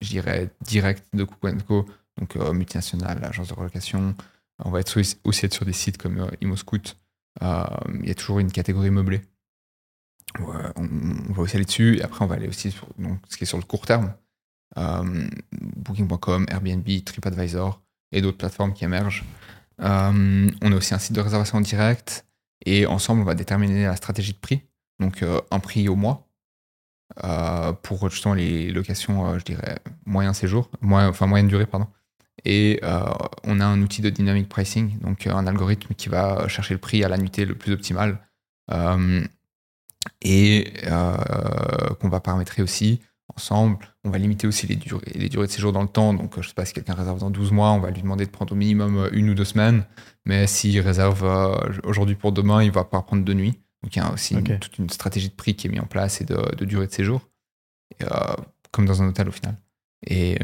[0.00, 1.86] je dirais direct de Coucou Co,
[2.18, 4.14] donc euh, multinationale, l'agence de relocation.
[4.64, 6.96] On va être aussi, être sur des sites comme ImoScout.
[7.40, 9.22] Il y a toujours une catégorie meublée.
[10.38, 11.98] On, va aussi aller dessus.
[11.98, 14.14] Et après, on va aller aussi sur donc, ce qui est sur le court terme.
[14.76, 19.24] Booking.com, Airbnb, TripAdvisor et d'autres plateformes qui émergent.
[19.78, 22.24] On a aussi un site de réservation en direct.
[22.64, 24.62] Et ensemble, on va déterminer la stratégie de prix.
[25.00, 26.28] Donc, euh, un prix au mois.
[27.24, 31.86] euh, pour justement les locations, euh, je dirais, moyen séjour, moyen, enfin moyenne durée, pardon.
[32.44, 32.80] Et
[33.44, 37.04] on a un outil de dynamic pricing, donc un algorithme qui va chercher le prix
[37.04, 38.18] à la nuitée le plus optimal
[40.22, 40.72] et
[42.00, 43.00] qu'on va paramétrer aussi
[43.36, 43.78] ensemble.
[44.04, 46.14] On va limiter aussi les durées, les durées de séjour dans le temps.
[46.14, 48.30] Donc, je sais pas si quelqu'un réserve dans 12 mois, on va lui demander de
[48.30, 49.84] prendre au minimum euh, une ou deux semaines.
[50.24, 53.58] Mais s'il réserve euh, aujourd'hui pour demain, il va pouvoir prendre deux nuits.
[53.82, 55.86] Donc, il y a aussi une- toute une stratégie de prix qui est mise en
[55.86, 57.28] place et de, de durée de séjour,
[57.98, 58.08] Et, euh,
[58.70, 59.56] comme dans un hôtel au final.
[60.06, 60.38] Et,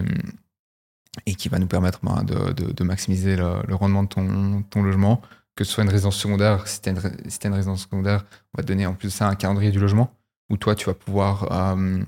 [1.26, 4.62] et qui va nous permettre ben, de, de, de, maximiser le, le, rendement de ton,
[4.70, 5.20] ton, logement,
[5.56, 6.66] que ce soit une résidence secondaire.
[6.68, 6.94] Si tu as,
[7.28, 8.24] si une résidence secondaire,
[8.54, 10.14] on va te donner en plus de ça un calendrier du logement
[10.50, 12.02] où toi, tu vas pouvoir euh,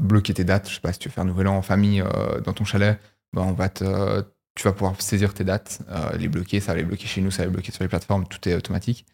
[0.00, 0.68] bloquer tes dates.
[0.68, 2.64] Je sais pas si tu veux faire un nouvel an en famille euh, dans ton
[2.64, 2.98] chalet,
[3.32, 6.78] ben, on va te, tu vas pouvoir saisir tes dates, euh, les bloquer, ça va
[6.78, 9.06] les bloquer chez nous, ça va les bloquer sur les plateformes, tout est automatique.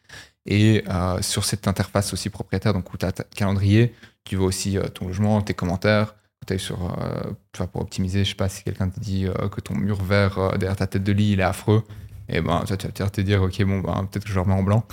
[0.46, 4.46] Et euh, sur cette interface aussi propriétaire, donc où tu as ta calendrier, tu vois
[4.46, 6.14] aussi euh, ton logement, tes commentaires,
[6.58, 6.96] sur,
[7.58, 10.76] vas pour optimiser, je sais pas si quelqu'un te dit que ton mur vert derrière
[10.76, 11.82] ta tête de lit il est affreux,
[12.28, 14.86] et ben tu vas te dire ok bon ben, peut-être que je remets en blanc.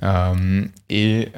[0.88, 1.32] et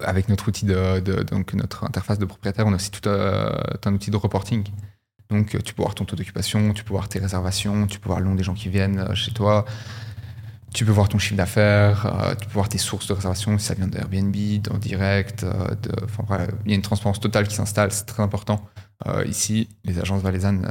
[0.00, 3.92] avec notre outil de, de, donc notre interface de propriétaire, on a aussi tout un
[3.94, 4.64] outil de reporting
[5.30, 8.08] donc, euh, tu peux voir ton taux d'occupation, tu peux voir tes réservations, tu peux
[8.08, 9.64] voir le nom des gens qui viennent euh, chez toi,
[10.72, 13.66] tu peux voir ton chiffre d'affaires, euh, tu peux voir tes sources de réservation, si
[13.66, 15.44] ça vient d'Airbnb, d'en direct.
[15.44, 15.92] de,
[16.64, 18.64] il y a une transparence totale qui s'installe, c'est très important.
[19.26, 20.68] ici, les agences valaisannes,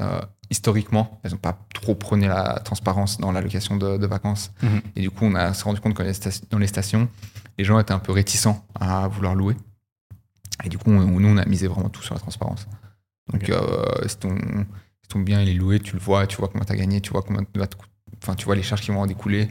[0.50, 4.52] historiquement, elles n'ont pas trop prôné la transparence dans l'allocation de, de, vacances.
[4.62, 4.82] Mhm.
[4.96, 6.04] Et du coup, on a s'est rendu compte que
[6.50, 7.08] dans les stations,
[7.58, 9.56] les gens étaient un peu réticents à vouloir louer.
[10.64, 12.68] Et du coup, nous, on a misé vraiment tout sur la transparence.
[13.32, 14.38] Donc, euh, si, ton,
[15.10, 17.12] ton, bien il est loué, tu le vois, tu vois comment tu as gagné, tu
[17.12, 17.42] vois comment
[18.22, 19.50] Enfin, tu vois les charges qui vont en découler.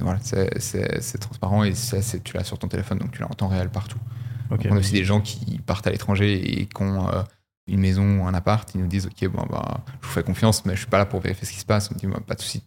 [0.00, 1.72] Voilà, c'est transparent et
[2.24, 3.98] tu l'as sur ton téléphone, donc tu l'as en temps réel partout.
[4.50, 7.22] on a aussi des gens qui partent à l'étranger et qui ont euh,
[7.66, 10.64] une maison ou un appart, ils nous disent Ok, bon, bah, je vous fais confiance,
[10.64, 11.90] mais je suis pas là pour vérifier ce qui se passe.
[11.90, 12.62] On me dit bah, Pas de souci.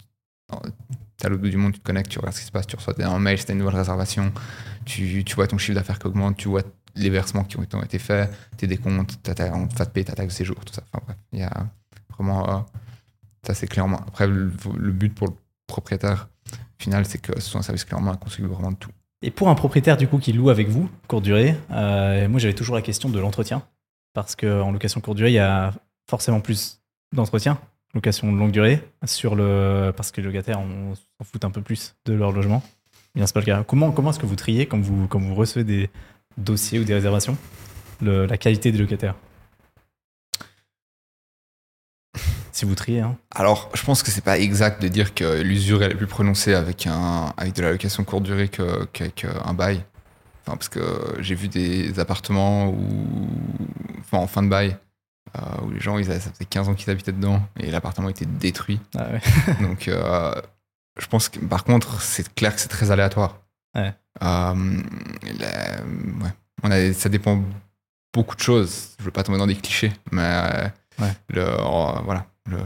[1.24, 2.76] À l'autre bout du monde, tu te connectes, tu regardes ce qui se passe, tu
[2.76, 4.32] reçois un mail, c'est une nouvelle réservation,
[4.86, 6.64] tu, tu vois ton chiffre d'affaires qui augmente, tu vois
[6.96, 10.74] les versements qui ont été faits, tes décomptes, te payer ta taxe de séjour, tout
[10.74, 10.84] ça.
[10.92, 11.68] Enfin bref, il y a
[12.10, 12.50] vraiment.
[12.50, 12.60] Euh,
[13.46, 14.00] ça, c'est clairement.
[14.08, 14.46] Après, le,
[14.92, 15.34] but pour le
[15.68, 16.30] propriétaire
[16.80, 18.92] final, c'est que ce soit un service clairement s'occupe vraiment de tout.
[19.22, 22.54] Et pour un propriétaire, du coup, qui loue avec vous, courte durée, euh, moi, j'avais
[22.54, 23.64] toujours la question de l'entretien.
[24.14, 25.74] Parce qu'en location courte durée, il y a
[26.10, 26.82] forcément plus
[27.14, 27.60] d'entretien.
[27.94, 29.92] Location longue durée, sur le...
[29.96, 32.64] parce que les locataires, s'en fout un peu plus de leur logement.
[33.14, 33.64] Bien, c'est pas le cas.
[33.64, 35.90] Comment, comment est-ce que vous triez quand vous, quand vous recevez des,
[36.38, 37.38] dossiers ou des réservations
[38.02, 39.16] La qualité des locataires?
[42.52, 43.02] Si vous triez.
[43.02, 43.18] Hein.
[43.32, 46.86] Alors, je pense que c'est pas exact de dire que l'usure est plus prononcée avec,
[46.86, 49.84] un, avec de la location courte durée qu'avec euh, un bail.
[50.46, 50.82] Enfin, parce que
[51.20, 53.28] j'ai vu des appartements où,
[54.00, 54.78] enfin, en fin de bail
[55.64, 58.26] où les gens, ils avaient, ça faisait 15 ans qu'ils habitaient dedans et l'appartement était
[58.26, 58.80] détruit.
[58.98, 59.08] Ah
[59.62, 60.34] Donc, euh,
[61.00, 63.40] je pense que par contre, c'est clair que c'est très aléatoire.
[63.76, 63.94] Ouais.
[64.24, 64.54] Euh,
[65.24, 66.34] ouais.
[66.64, 67.44] On a, ça dépend
[68.14, 68.92] beaucoup de choses.
[69.00, 70.72] Je veux pas tomber dans des clichés, mais
[71.30, 72.26] le, oh, voilà.
[72.46, 72.60] Le,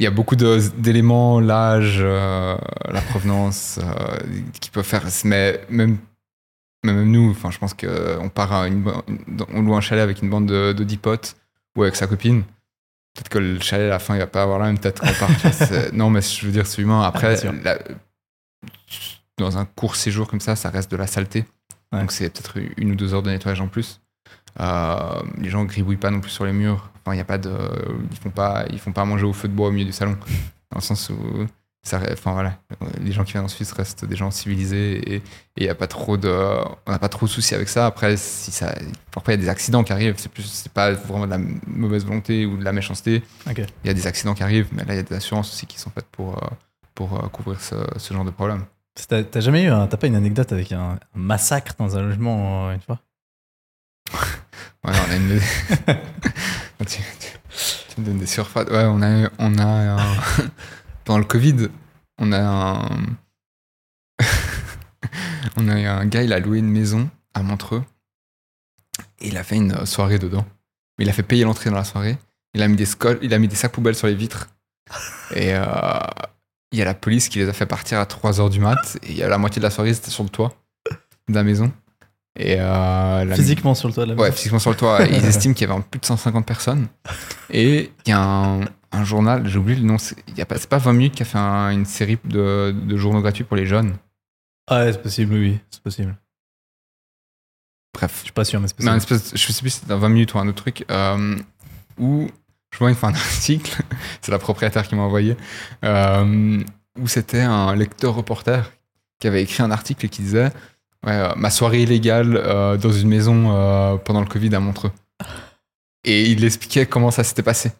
[0.00, 2.56] il y a beaucoup d'éléments, l'âge, euh,
[2.90, 4.16] la provenance, euh,
[4.58, 5.04] qui peuvent faire.
[5.24, 5.98] Mais même,
[6.82, 8.84] même nous, enfin, je pense qu'on part à une,
[9.52, 11.36] on loue un chalet avec une bande de, de 10 potes
[11.76, 12.42] ou avec sa copine.
[13.14, 15.12] Peut-être que le chalet à la fin il va pas avoir la même tête qu'on
[15.12, 15.30] part.
[15.92, 17.02] non, mais je veux dire, c'est humain.
[17.02, 17.78] Après, ah,
[19.36, 21.44] dans un court séjour comme ça, ça reste de la saleté.
[21.92, 24.00] Donc c'est peut-être une ou deux heures de nettoyage en plus.
[24.58, 26.90] Euh, les gens gribouillent pas non plus sur les murs.
[27.00, 27.52] Enfin, il y a pas de,
[28.10, 30.16] ils font pas, ils font pas manger au feu de bois au milieu du salon.
[30.70, 31.46] Dans le sens où
[31.82, 32.58] ça, enfin voilà,
[33.00, 35.22] les gens qui viennent en Suisse restent des gens civilisés et
[35.56, 37.86] il y a pas trop de, on n'a pas trop de soucis avec ça.
[37.86, 38.74] Après, si ça,
[39.10, 40.16] parfois il y a des accidents qui arrivent.
[40.18, 43.22] C'est plus, c'est pas vraiment de la mauvaise volonté ou de la méchanceté.
[43.46, 45.66] Il y a des accidents qui arrivent, mais là il y a des assurances aussi
[45.66, 46.48] qui sont faites pour euh,
[46.94, 48.64] pour euh, couvrir ce, ce genre de problème.
[49.08, 52.80] T'as jamais eu, t'as pas une anecdote avec un, massacre dans un logement euh, une
[52.80, 53.00] fois
[54.84, 55.40] Ouais, on a une.
[56.86, 58.68] tu, me donnes des surfaces.
[58.68, 59.98] Ouais, on a, on a un...
[61.10, 61.66] dans le Covid,
[62.18, 62.88] on a un.
[65.56, 67.82] on a eu un gars, il a loué une maison à Montreux
[69.18, 70.46] et il a fait une soirée dedans.
[71.00, 72.16] Il a fait payer l'entrée dans la soirée.
[72.54, 72.86] Il a mis des
[73.22, 74.50] il a mis des sacs poubelles sur les vitres.
[75.34, 75.64] Et, euh,
[76.70, 78.96] il y a la police qui les a fait partir à 3h du mat.
[79.02, 80.54] Et il y a la moitié de la soirée, c'était sur le toit
[81.28, 81.72] de la maison.
[82.38, 85.00] Et euh, Physiquement sur le toit de la maison Ouais, physiquement sur le toit.
[85.06, 86.86] ils estiment qu'il y avait plus de 150 personnes.
[87.50, 88.60] Et il y a un,
[89.04, 92.18] journal, j'ai oublié le nom, c'est pas, pas 20 minutes qui a fait une série
[92.24, 93.94] de, de, journaux gratuits pour les jeunes.
[94.66, 96.16] Ah ouais, c'est possible, oui, c'est possible.
[97.94, 98.18] Bref.
[98.18, 99.20] Je suis pas sûr, mais c'est possible.
[99.34, 100.84] je sais plus si c'était dans 20 minutes ou un autre truc.
[100.90, 101.36] Euh,
[101.98, 102.28] où
[102.72, 103.82] je vois une fin d'article,
[104.20, 105.36] c'est la propriétaire qui m'a envoyé,
[105.84, 106.62] euh,
[106.98, 108.72] où c'était un lecteur reporter
[109.18, 110.50] qui avait écrit un article qui disait
[111.06, 114.92] euh, Ma soirée illégale euh, dans une maison pendant le Covid à Montreux.
[116.04, 117.72] Et il expliquait comment ça s'était passé.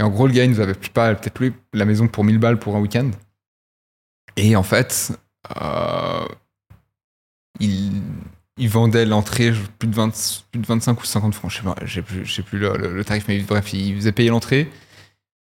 [0.00, 2.38] Et en gros, le gars, il nous avait pas peut-être loué la maison pour 1000
[2.38, 3.10] balles pour un week-end.
[4.38, 5.12] Et en fait,
[7.60, 7.92] il,
[8.56, 11.50] ils vendaient l'entrée plus de, 20, plus de 25 ou 50 francs.
[11.50, 14.70] Je sais pas, j'ai plus, plus le, tarif, mais bref, ils faisaient payer l'entrée.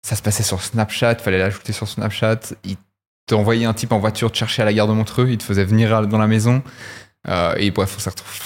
[0.07, 2.41] Ça se passait sur Snapchat, fallait l'ajouter sur Snapchat.
[2.63, 2.77] Ils
[3.27, 5.65] t'envoyaient un type en voiture te chercher à la gare de Montreux, il te faisait
[5.65, 6.63] venir dans la maison.
[7.27, 8.39] Euh, et bref, on s'est retrouvé.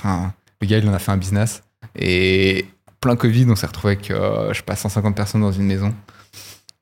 [0.63, 1.63] Le gars, il en a fait un business.
[1.95, 2.67] Et
[3.01, 5.95] plein Covid, on s'est retrouvé avec, euh, je sais pas, 150 personnes dans une maison.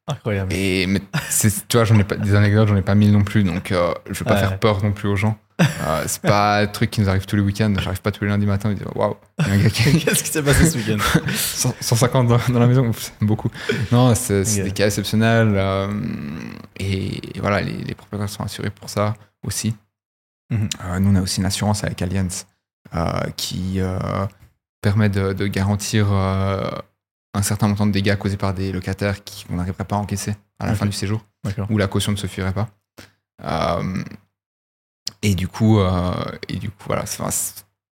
[0.08, 0.52] Incroyable.
[0.52, 3.24] Et mais c'est- tu vois, j'en ai pas des anecdotes, j'en ai pas mille non
[3.24, 4.40] plus, donc euh, je veux pas Ouais.
[4.40, 5.36] faire peur non plus aux gens.
[5.86, 7.72] Euh, c'est pas un truc qui nous arrive tous les week-ends.
[7.78, 9.98] J'arrive pas tous les lundis matin et dire waouh, il y a un gars qui
[10.04, 10.98] Qu'est-ce qui s'est passé ce week-end
[11.34, 12.90] 100 150 dans, dans la maison,
[13.22, 13.50] beaucoup.
[13.90, 15.88] Non, c'est des cas exceptionnels euh,
[16.78, 19.14] et, et voilà, les, les propriétaires sont assurés pour ça
[19.46, 19.74] aussi.
[20.50, 20.68] Mhm.
[20.84, 22.44] Euh, nous, on a aussi une assurance avec Allianz
[23.36, 23.80] qui
[24.80, 26.68] permet de, de garantir euh,
[27.34, 30.66] un certain montant de dégâts causés par des locataires qu'on n'arriverait pas à encaisser à
[30.66, 31.22] la fin du séjour
[31.70, 32.68] où la caution ne se ferait pas.
[33.42, 34.02] Euh,
[35.22, 36.12] et du coup, euh,
[36.48, 37.28] et du coup, voilà, enfin,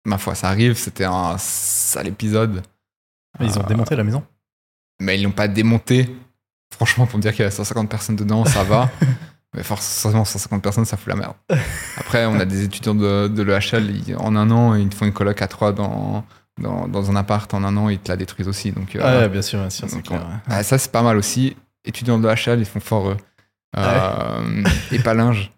[0.05, 0.75] ma foi, ça arrive.
[0.75, 2.61] C'était un sale épisode,
[3.39, 4.23] Ils ont démonté la maison
[5.01, 6.15] mais ils l'ont pas démonté.
[6.73, 8.89] Franchement, pour me dire qu'il y a 150 personnes dedans, ça va.
[9.55, 11.33] mais forcément, 150 personnes, ça fout la merde.
[11.97, 15.41] Après, on a des étudiants de, de l'EHL, en un an, ils font une coloc
[15.41, 16.23] à trois dans,
[16.59, 17.53] dans, dans un appart.
[17.53, 18.71] En un an, ils te la détruisent aussi.
[18.71, 20.21] Donc, euh, Ouais, bien sûr, bien sûr, c'est donc, clair.
[20.25, 20.39] on- ouais.
[20.49, 21.55] ah, ça, c'est pas mal aussi.
[21.85, 23.09] Étudiants de l'EHL, ils font fort.
[23.09, 23.17] eux.
[23.77, 25.51] Euh, et palinge.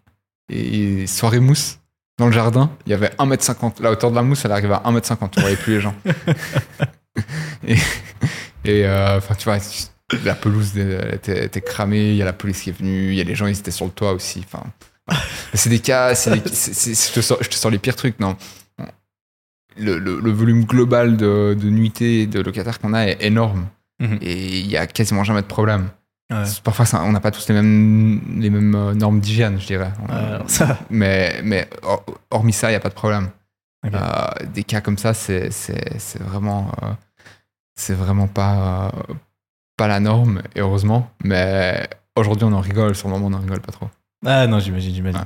[0.50, 1.80] Et soirée mousse.
[2.20, 3.82] Dans le jardin, il y avait 1m50.
[3.82, 5.32] La hauteur de la mousse, elle arrivait à 1m50.
[5.38, 5.96] On voyait plus les gens.
[7.66, 9.58] et euh, enfin, tu vois,
[10.24, 12.12] la pelouse elle était, était cramée.
[12.12, 13.10] Il y a la police qui est venue.
[13.10, 14.46] Il y a les gens, ils étaient sur le toit aussi.
[14.46, 14.64] Enfin,
[15.54, 16.14] c'est des cas.
[16.14, 18.20] te sors, je te sors les pires trucs.
[18.20, 18.38] Non.
[19.78, 23.68] Le, le- le volume global de, de nuitées et de locataires qu'on a est énorme.
[24.00, 24.18] Mhm.
[24.22, 25.90] Et il y a quasiment jamais de problème.
[26.32, 26.44] Ouais.
[26.64, 29.92] Parfois, ça- on n'a pas tous les mêmes, les mêmes euh, normes d'hygiène, je dirais.
[30.48, 30.80] Ça.
[30.90, 33.30] Mais, mais hor- hormis ça, il n'y a pas de problème.
[33.86, 35.50] Euh, des cas comme ça, c'est
[36.22, 36.88] vraiment, euh,
[37.76, 39.14] c'est vraiment pas, euh,
[39.78, 41.10] pas la norme, et heureusement.
[41.24, 42.96] Mais aujourd'hui, on en rigole.
[42.96, 43.90] Sur le moment, on n'en rigole pas trop.
[44.26, 45.20] Ah non, j'imagine, j'imagine.
[45.20, 45.26] Ouais.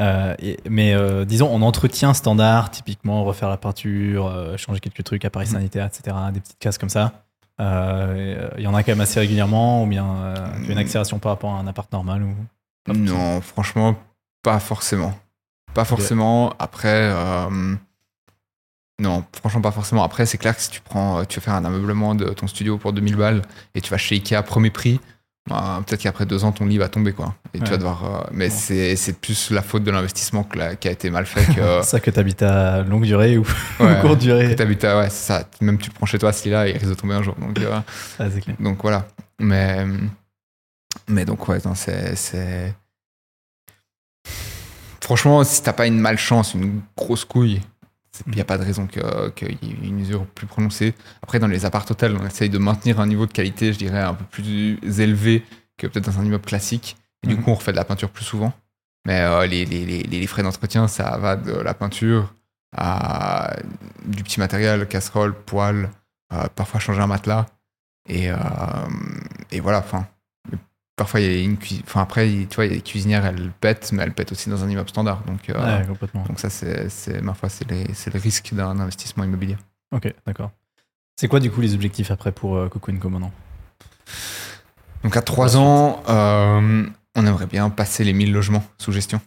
[0.00, 5.04] Euh, et- mais euh, disons, en entretien standard, typiquement refaire la peinture, euh, changer quelques
[5.04, 5.54] trucs, appareils Mhm.
[5.54, 7.12] sanitaires, etc., des petites cases comme ça.
[7.58, 10.06] Il y en a quand même assez régulièrement, ou bien
[10.64, 10.78] une Mhm.
[10.78, 12.34] accélération par rapport à un appart normal ou...
[12.84, 13.94] Pas Non, franchement,
[14.42, 15.12] pas forcément.
[15.74, 16.54] Pas forcément.
[16.58, 17.12] Après,
[18.98, 20.02] non, franchement, pas forcément.
[20.04, 22.76] Après, c'est clair que si tu prends, tu veux faire un ameublement de ton studio
[22.78, 23.42] pour 2000 balles
[23.74, 25.00] et tu vas chez Ikea premier prix,
[25.50, 27.34] bah, peut-être qu'après deux ans, ton lit va tomber, quoi.
[27.52, 27.64] Et Ouais.
[27.64, 28.04] tu vas devoir.
[28.04, 28.54] euh, mais Bon.
[28.56, 31.82] c'est c'est plus la faute de l'investissement qui a été mal fait que.
[31.82, 33.44] ça que tu habites à longue durée ou
[33.80, 34.48] ouais, courte durée.
[34.50, 35.44] que t'habites à- ouais, c'est ça.
[35.60, 37.34] Même tu le prends chez toi, celui-là, il risque de tomber un jour.
[37.40, 37.78] Donc, euh,
[38.18, 38.56] Ah, c'est clair.
[38.60, 39.06] donc voilà.
[39.40, 39.84] Mais,
[41.08, 41.58] mais donc, ouais,
[42.14, 42.74] c'est-
[45.02, 47.60] Franchement, si t'as pas une malchance, une grosse couille,
[48.26, 50.94] il n'y a pas de raison que- qu'il y ait une usure plus prononcée.
[51.22, 54.14] Après, dans les appart-hôtels, on essaye de maintenir un niveau de qualité, je dirais, un
[54.14, 55.44] peu plus élevé
[55.78, 56.96] que peut-être dans un immeuble classique.
[57.22, 57.42] Et du Mhm.
[57.42, 58.52] coup, on refait de la peinture plus souvent.
[59.06, 62.34] Mais euh, les, les- les- les frais d'entretien, ça va de la peinture
[62.76, 63.56] à
[64.06, 65.90] du petit matériel, casserole, poêle,
[66.32, 67.46] euh, parfois changer un matelas.
[68.08, 68.36] Et, euh,
[69.50, 70.06] et voilà, enfin.
[71.00, 71.82] Parfois, il y a une cuisine.
[71.86, 74.50] Enfin, après, tu vois, il y a des cuisinières, elles pètent, mais elles pètent aussi
[74.50, 75.22] dans un immeuble standard.
[75.22, 76.24] Donc, euh, Ouais, complètement.
[76.24, 79.56] donc ça, c'est, ma foi, c'est, le risque d'un investissement immobilier.
[79.92, 80.50] Ok, d'accord.
[81.18, 83.32] C'est quoi du coup les objectifs après pour euh, Coco Co maintenant?
[85.02, 86.86] Donc à 3 ans, euh,
[87.16, 89.22] on aimerait bien passer les 1000 logements sous gestion.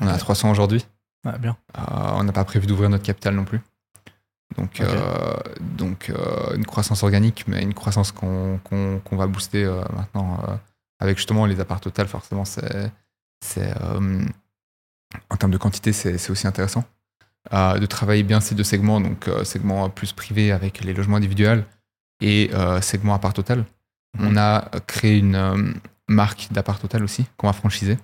[0.00, 0.20] On est à Ok.
[0.20, 0.86] 300 aujourd'hui.
[1.26, 1.56] Ah, bien.
[1.76, 1.80] Euh,
[2.14, 3.60] on n'a pas prévu d'ouvrir notre capital non plus.
[4.56, 9.82] Donc, euh, donc euh, une croissance organique, mais une croissance qu'on, qu'on va booster euh,
[9.96, 10.38] maintenant
[11.00, 12.06] avec justement les apparts total.
[12.08, 12.90] Forcément, c'est,
[13.44, 14.24] c'est, euh,
[15.30, 16.84] en termes de quantité, c'est, c'est aussi intéressant.
[17.52, 21.16] Euh, de travailler bien ces deux segments, donc euh, segment plus privé avec les logements
[21.16, 21.64] individuels
[22.20, 22.50] et
[22.82, 23.64] segment appart total.
[24.18, 27.96] On a créé une marque d'appart total aussi qu'on va franchiser.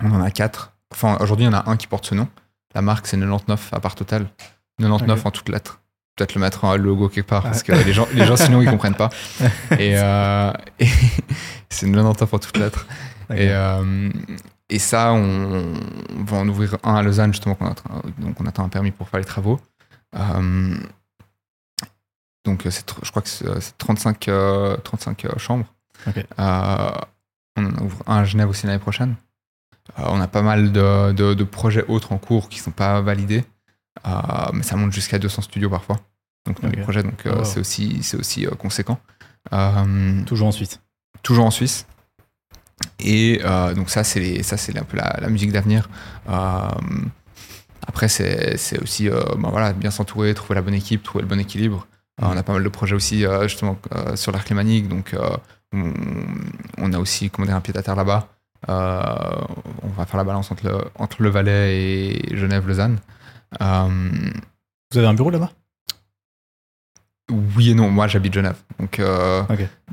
[0.00, 0.72] On en a quatre.
[0.92, 2.28] Enfin, aujourd'hui, il y en a un qui porte ce nom.
[2.74, 4.28] La marque, c'est 99 appart total.
[4.78, 5.26] 99 Ok.
[5.26, 5.81] en toutes lettres.
[6.16, 7.78] Peut-être le mettre en logo quelque part parce Ouais.
[7.78, 9.08] que les gens, les gens sinon, ils comprennent pas.
[9.78, 10.86] Et, euh, et
[11.70, 12.86] c'est 99 en toutes lettres.
[13.28, 13.42] D'accord.
[13.44, 14.10] Et, euh,
[14.68, 15.74] et ça, on,
[16.18, 18.90] on va en ouvrir un à Lausanne, justement, qu'on attend, donc on attend un permis
[18.90, 19.58] pour faire les travaux.
[20.16, 20.74] Euh,
[22.44, 25.66] donc, je crois que c'est euh, c'est 35, euh, 35 euh, chambres.
[27.56, 29.14] On en ouvre un à Genève aussi l'année prochaine.
[29.96, 33.44] On a pas mal de, de- de projets autres en cours qui sont pas validés,
[34.52, 36.00] mais ça monte jusqu'à 200 studios parfois.
[36.46, 37.44] Donc, dans les projets, donc euh, Oh, wow.
[37.44, 38.98] c'est aussi, c'est aussi euh, conséquent.
[39.52, 40.80] Euh, Toujours en Suisse.
[41.22, 41.86] toujours en Suisse.
[42.98, 45.88] Et euh, donc ça, c'est ça, c'est un peu la, la musique d'avenir.
[46.28, 46.68] Euh,
[47.86, 51.86] Après, c'est aussi ben voilà, bien s'entourer, trouver la bonne équipe, trouver le bon équilibre.
[52.20, 52.24] Mm.
[52.26, 53.78] on a pas mal de projets aussi justement
[54.16, 55.14] sur l'arc lémanique, donc
[55.72, 55.92] on,
[56.78, 58.28] on, a aussi comment dire, un pied à terre là-bas.
[58.68, 62.98] on va faire la balance entre le, entre le Valais et Genève-Lausanne.
[63.60, 65.52] Vous avez un bureau là-bas?
[67.56, 68.56] Oui et non, moi j'habite Genève.
[68.78, 69.42] Donc, euh,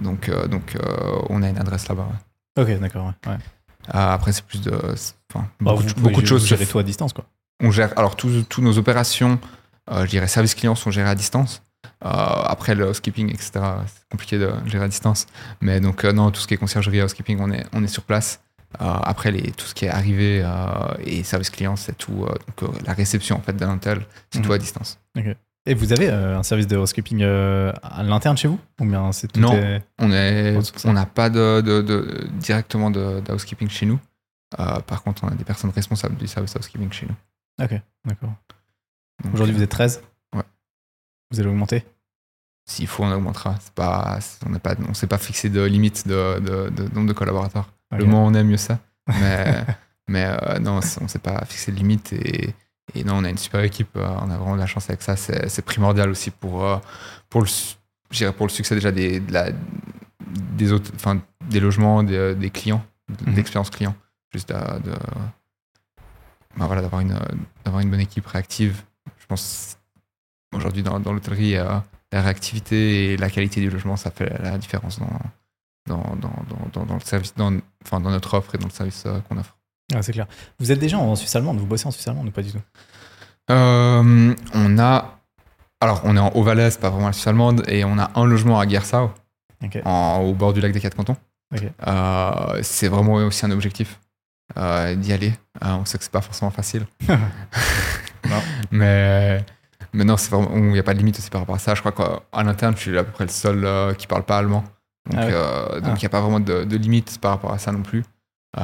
[0.01, 2.07] donc, euh, donc euh, on a une adresse là-bas.
[2.57, 3.13] Ok, d'accord.
[3.25, 3.37] Ouais.
[3.87, 4.71] après, c'est plus de.
[4.71, 6.41] Bah, beaucoup, de, beaucoup de choses.
[6.41, 7.25] Vous gérez tout à distance, quoi.
[7.61, 7.97] On gère.
[7.97, 9.39] Alors, toutes nos opérations,
[9.89, 11.61] je dirais service clients, sont gérées à distance.
[12.01, 15.27] après, le housekeeping, etc., c'est compliqué de gérer à distance.
[15.61, 18.41] Mais donc, non, tout ce qui est conciergerie, housekeeping, on est, on est sur place.
[18.77, 20.47] Après, les, tout ce qui est arrivé
[20.99, 22.27] et service client, c'est tout.
[22.61, 24.45] donc, la réception en fait d'un hôtel, c'est mhm.
[24.45, 24.99] tout à distance.
[25.69, 28.59] Et vous avez euh, un service de housekeeping euh, à l'interne chez vous?
[28.81, 29.51] Ou bien c'est Non,
[29.99, 33.99] on est, on n'a pas de, de, directement de, housekeeping chez nous.
[34.59, 37.63] Euh, par contre, on a des personnes responsables du service housekeeping chez nous.
[37.63, 38.33] Ok, d'accord.
[39.31, 40.01] Aujourd'hui, vous êtes 13
[40.35, 40.41] Ouais.
[41.29, 41.85] Vous allez augmenter?
[42.65, 43.55] S'il faut, on augmentera.
[43.75, 44.17] Pas,
[44.47, 47.69] on ne s'est pas fixé de limite de, nombre de collaborateurs.
[47.91, 48.79] Le moins on aime, mieux ça.
[49.07, 49.65] Mais,
[50.07, 52.53] mais non, on ne s'est pas fixé de limite et
[52.95, 55.01] et non, on a une super équipe, euh, on a vraiment de la chance avec
[55.01, 55.15] ça.
[55.15, 56.77] C'est primordial aussi pour, euh,
[57.29, 59.21] pour, le, pour le succès déjà des,
[60.55, 63.35] des, autres, enfin, des logements, des, des clients, de mhm.
[63.35, 63.95] l'expérience client.
[64.33, 64.91] Juste de,
[66.57, 67.17] bah voilà, d'avoir une,
[67.65, 68.83] une bonne équipe réactive.
[69.19, 69.77] Je pense
[70.53, 71.79] aujourd'hui dans, dans l'hôtellerie, euh,
[72.11, 75.19] la réactivité et la qualité du logement, ça fait la différence dans,
[75.89, 76.15] dans,
[76.73, 77.53] dans, dans le service, dans,
[77.85, 79.57] enfin, dans notre offre et dans le service qu'on offre.
[79.93, 80.27] Ah, c'est clair.
[80.59, 82.61] Vous êtes déjà en Suisse allemande, vous bossez en Suisse allemande ou pas du tout?
[83.49, 85.15] Euh, On a.
[85.81, 88.59] Alors, on est en Haut-Valais, pas vraiment la Suisse allemande, et on a un logement
[88.59, 89.11] à Gersau,
[89.63, 91.15] au bord du lac des Quatre Cantons.
[91.87, 93.99] Euh, c'est vraiment aussi un objectif
[94.57, 95.33] euh, d'y aller.
[95.61, 96.85] on sait que c'est pas forcément facile.
[98.71, 99.43] Mais.
[99.91, 100.17] Mais non,
[100.53, 101.73] il n'y a pas de limite aussi par rapport à ça.
[101.73, 104.63] Je crois qu'à l'interne, je suis à peu près le seul qui parle pas allemand.
[105.09, 106.09] Donc, ah il n'y a ah.
[106.09, 108.03] pas vraiment de, de limite par rapport à ça non plus.
[108.57, 108.61] Euh,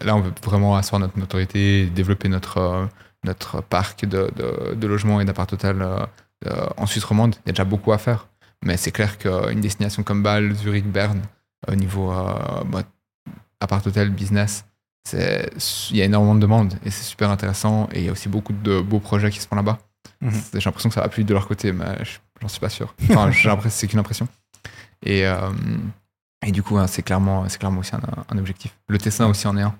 [0.00, 2.86] là, on veut vraiment asseoir notre notoriété, développer notre, euh,
[3.24, 4.30] notre parc de,
[4.74, 6.06] de, logements et d'appart euh,
[6.76, 7.36] en Suisse romande.
[7.44, 8.28] Il y a déjà beaucoup à faire.
[8.64, 11.22] Mais c'est clair qu'une destination comme Bâle, Zurich, Berne,
[11.66, 12.14] au niveau
[12.66, 12.82] bah,
[13.60, 14.64] appart hôtel, business,
[15.12, 17.88] il y a énormément de demandes et c'est super intéressant.
[17.92, 19.80] Et il y a aussi beaucoup de beaux projets qui se font là-bas.
[20.20, 20.32] Mhm.
[20.54, 21.98] J'ai l'impression que ça va plus de leur côté, mais
[22.40, 22.94] j'en suis pas sûr.
[23.10, 24.28] Enfin, j'ai l'impression c'est qu'une impression.
[25.02, 25.24] Et,
[26.46, 28.76] et du coup, hein, c'est clairement, clairement aussi un, objectif.
[28.88, 29.74] Le Tessin aussi en est un.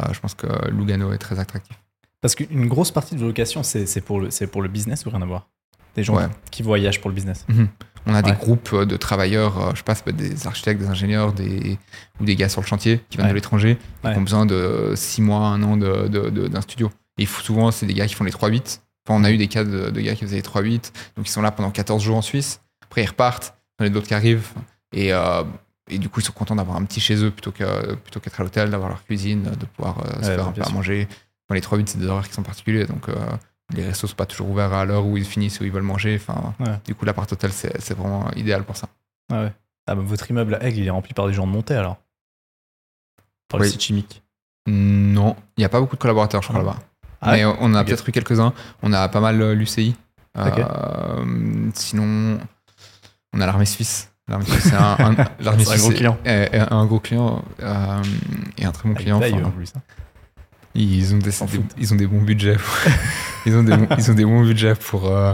[0.00, 1.76] Euh, je pense que Lugano est très attractif.
[2.20, 5.22] Parce qu'une grosse partie de vos locations, c'est pour, le, pour le business ou rien
[5.22, 5.48] à voir?
[5.94, 6.18] Des gens
[6.50, 7.68] qui voyagent pour le business mhm.
[8.08, 11.76] On a des groupes de travailleurs, euh, je sais pas, des architectes, des ingénieurs, des,
[12.20, 15.22] ou des gars sur le chantier qui viennent de l'étranger, qui ont besoin de 6
[15.22, 16.90] mois, 1 an d'un de, de, studio.
[17.18, 18.80] Et souvent, c'est des gars qui font les 3-8.
[19.08, 21.42] Enfin, on a eu des cas de, gars qui faisaient les 3-8, donc ils sont
[21.42, 22.60] là pendant 14 jours en Suisse.
[22.84, 24.52] Après, ils repartent, il y en a d'autres qui arrivent.
[24.92, 25.44] Et euh,
[25.88, 28.40] et du coup, ils sont contents d'avoir un petit chez eux plutôt qu'être plutôt qu'être
[28.40, 31.06] à l'hôtel, d'avoir leur cuisine, de pouvoir euh, se faire un peu à manger.
[31.48, 32.86] Dans les 3 8 c'est des horaires qui sont particuliers.
[32.86, 33.14] Donc, euh,
[33.72, 36.16] les restos sont pas toujours ouverts à l'heure où ils finissent, où ils veulent manger.
[36.20, 36.54] Enfin,
[36.84, 38.88] Du coup, l'appart hôtel, c'est vraiment idéal pour ça.
[39.30, 39.52] Ah ouais.
[39.88, 41.98] Ah bah, votre immeuble à Aigle, il est rempli par des gens de montée alors
[43.48, 44.24] Par le site chimique
[44.66, 46.64] Non, il n'y a pas beaucoup de collaborateurs, je crois, ah.
[46.64, 46.78] là-bas.
[47.20, 48.52] Ah Mais on a peut-être eu quelques-uns.
[48.82, 49.94] On a pas mal euh, l'UCI.
[51.74, 52.40] sinon,
[53.36, 54.10] on a l'armée suisse.
[54.28, 55.16] L'armée c'est un, un,
[55.46, 56.18] un, gros client.
[56.24, 58.02] un gros client euh,
[58.58, 59.18] et un très bon client.
[59.18, 59.82] Enfin, plus, hein.
[60.74, 61.30] Ils ont des,
[61.78, 62.56] ils ont des bons budgets.
[63.46, 65.32] ils, ont des bons, ils ont des bons budgets pour, euh,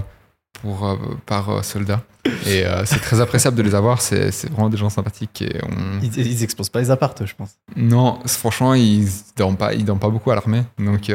[0.60, 0.96] pour, euh,
[1.26, 2.02] par soldat.
[2.46, 4.00] Et c'est très appréciable de les avoir.
[4.00, 5.42] C'est vraiment des gens sympathiques.
[5.42, 6.00] Et on...
[6.00, 7.56] ils, ils exposent pas les appartes, je pense.
[7.74, 10.62] Non, franchement, ils dorment pas, ils dorment pas beaucoup à l'armée.
[10.78, 11.10] Donc, donc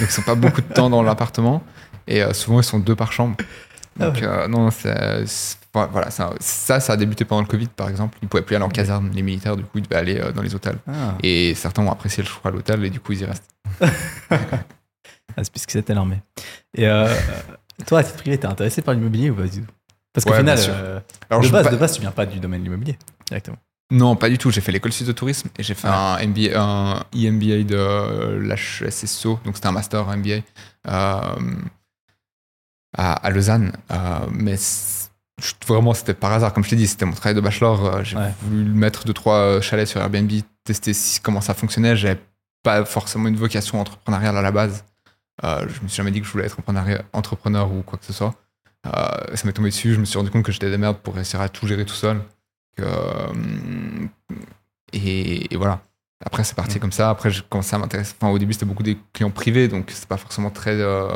[0.00, 1.62] ils sont pas beaucoup de temps dans l'appartement.
[2.06, 3.36] Et souvent, ils sont deux par chambre.
[4.00, 5.26] Ah donc, non, c'est
[5.84, 8.16] voilà, ça, ça, ça, a débuté pendant le Covid, par exemple.
[8.22, 10.42] Ils pouvaient plus aller en caserne, les militaires, du coup, ils devaient aller euh, dans
[10.42, 10.78] les hôtels.
[10.88, 11.14] Ah.
[11.22, 13.50] Et certains ont apprécié le choix à l'hôtel, et du coup, ils y restent.
[14.30, 14.38] ah,
[15.36, 16.20] c'est puisque c'était l'armée.
[16.74, 17.12] Et euh,
[17.86, 19.72] toi, à titre privé, t'es intéressé par l'immobilier ou pas du tout?
[20.12, 22.64] Parce qu'au final, euh, Alors, de, base, de base, tu viens pas du domaine de
[22.64, 22.96] l'immobilier,
[23.26, 23.58] directement.
[23.90, 24.50] Non, pas du tout.
[24.50, 29.38] J'ai fait l'école suisse de tourisme et j'ai fait un, MBA, un EMBA de l'HSSO,
[29.44, 30.38] donc c'était un master MBA
[30.84, 31.36] à,
[32.96, 33.72] à, Lausanne.
[34.32, 34.56] mais
[35.66, 36.52] vraiment, c'était par hasard.
[36.52, 37.84] Comme je t'ai dit, c'était mon travail de bachelor.
[37.84, 40.30] Euh, j'ai voulu mettre deux, trois euh, chalets sur Airbnb,
[40.64, 41.96] tester comment ça fonctionnait.
[41.96, 42.20] J'avais
[42.62, 44.84] pas forcément une vocation entrepreneuriale à la base.
[45.44, 46.56] Euh, je me suis jamais dit que je voulais être
[47.12, 48.34] entrepreneur ou quoi que ce soit.
[48.84, 49.94] ça m'est tombé dessus.
[49.94, 51.94] Je me suis rendu compte que j'étais des merdes pour réussir à tout gérer tout
[51.94, 52.20] seul.
[54.92, 55.80] et, voilà.
[56.24, 56.80] Après, c'est parti Mm.
[56.80, 57.10] comme ça.
[57.10, 58.14] Après, j'ai commencé à m'intéresser.
[58.18, 61.08] Enfin, au début, c'était beaucoup des clients privés, donc c'est pas forcément très euh,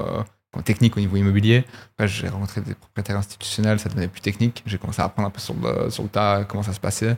[0.64, 1.64] technique au niveau immobilier.
[1.92, 4.62] Après, j'ai rencontré des propriétaires institutionnels, ça devenait plus technique.
[4.66, 7.16] J'ai commencé à apprendre un peu sur le, sur le tas comment ça se passait.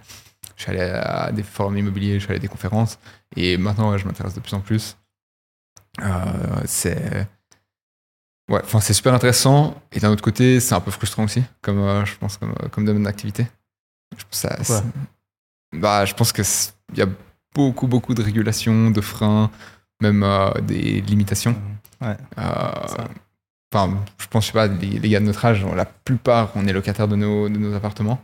[0.57, 2.99] Je suis allé à des forums immobiliers, je suis allé à des conférences.
[3.37, 4.97] Et maintenant, ouais, je m'intéresse de plus en plus.
[6.03, 7.27] Euh, c'est.
[8.51, 9.81] Ouais, enfin, c'est super intéressant.
[9.93, 12.85] Et d'un autre côté, c'est un peu frustrant aussi, comme, euh, je pense, comme, comme
[12.85, 13.47] domaine d'activité.
[14.17, 14.59] Je pense, ça-
[15.75, 16.45] bah, je pense qu'il
[16.99, 17.07] y a
[17.55, 19.51] beaucoup, beaucoup de régulations, de freins,
[20.03, 21.57] même euh, des limitations.
[22.03, 22.17] Ouais.
[22.39, 23.05] Euh.
[23.75, 26.67] Enfin, je pense, je sais pas, les, les gars de notre âge, la plupart, on
[26.67, 28.21] est locataires de nos, de nos appartements.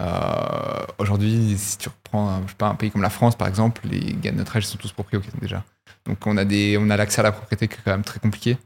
[0.00, 3.48] Euh, Aujourd'hui, si tu reprends un, je sais pas, un pays comme la France, par
[3.48, 5.64] exemple, les gars de notre âge sont tous propriétaires déjà.
[6.04, 8.20] Donc on a, des, on a l'accès à la propriété qui est quand même très
[8.20, 8.58] compliqué.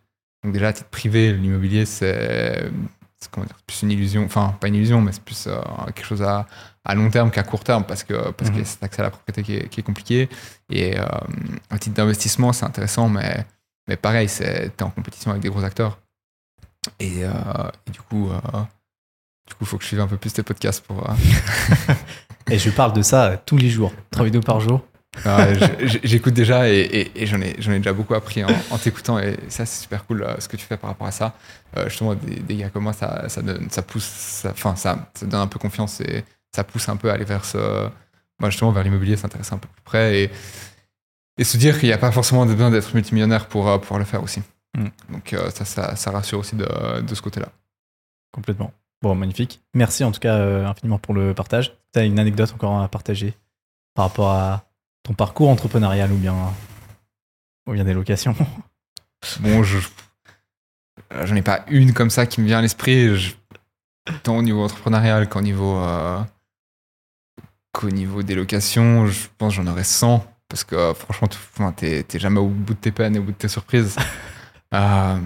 [0.42, 2.70] Donc déjà, à titre privé, l'immobilier, c'est
[3.34, 6.46] dire, plus une illusion, enfin pas une illusion, mais c'est plus euh, quelque chose à,
[6.84, 9.42] à long terme qu'à court terme parce que parce que cet accès à la propriété
[9.42, 10.28] qui est, qui est compliqué.
[10.70, 11.04] Et euh,
[11.70, 13.44] à titre d'investissement, c'est intéressant, mais,
[13.88, 15.98] mais pareil, tu es en compétition avec des gros acteurs.
[17.00, 17.30] Et, euh,
[17.86, 18.38] et du coup, euh,
[19.48, 21.08] du coup, faut que je suive un peu plus tes podcasts pour.
[21.08, 21.14] euh,
[22.50, 23.92] Et je parle de ça tous les jours.
[24.10, 24.84] Trois vidéos par jour.
[25.80, 29.36] Je- J'écoute déjà et, et- et j'en ai, déjà beaucoup appris en, en t'écoutant et
[29.48, 31.34] ça c'est super cool euh, ce que tu fais par rapport à ça.
[31.76, 35.26] Euh, justement, des, des gars comme moi, ça, ça, donne, ça pousse, enfin ça, ça
[35.26, 36.22] donne un peu confiance et
[36.54, 37.88] ça pousse un peu à aller vers ce,
[38.38, 40.30] moi justement vers l'immobilier, s'intéresser un peu plus près et,
[41.38, 44.04] et se dire qu'il n'y a pas forcément besoin d'être multimillionnaire pour euh, pouvoir le
[44.04, 44.40] faire aussi.
[44.76, 44.86] Mm.
[45.12, 47.48] Donc euh, ça, ça, ça rassure aussi de, de ce côté-là.
[48.32, 48.72] Complètement.
[49.02, 49.60] Bon, magnifique.
[49.74, 51.76] Merci en tout cas euh, infiniment pour le partage.
[51.92, 53.34] Tu as une anecdote encore à partager
[53.94, 54.64] par rapport à
[55.02, 56.34] ton parcours entrepreneurial ou bien,
[57.68, 58.34] ou bien des locations?
[59.40, 59.78] Bon, je,
[61.24, 63.34] j'en ai pas une comme ça qui me vient à l'esprit, je-
[64.22, 65.82] tant au niveau entrepreneurial qu'au niveau,
[67.72, 69.06] qu'au niveau des locations.
[69.06, 72.48] Je pense que j'en aurais 100 parce que euh, franchement, tu- enfin, t'es, jamais au
[72.48, 73.96] bout de tes peines et au bout de tes surprises.
[74.74, 75.16] Euh,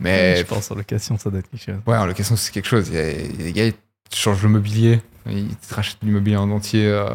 [0.00, 1.80] mais Je pense en location, ça doit être quelque chose.
[1.86, 2.88] ouais, en location, c'est quelque chose.
[2.88, 3.74] Il y, a, il y a des gars, ils
[4.16, 6.86] changent le mobilier, ils te rachètent l'immobilier en entier.
[6.86, 7.06] euh,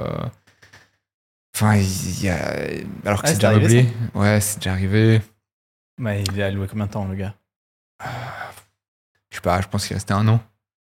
[1.56, 2.38] Enfin, il y a.
[3.06, 3.94] Alors que Ah, c'est déjà arrivé, meublé.
[4.16, 5.22] Ouais, c'est déjà arrivé.
[6.00, 7.36] Mais il a loué combien de temps, le gars?
[9.30, 10.42] Je sais pas, je pense qu'il restait un an.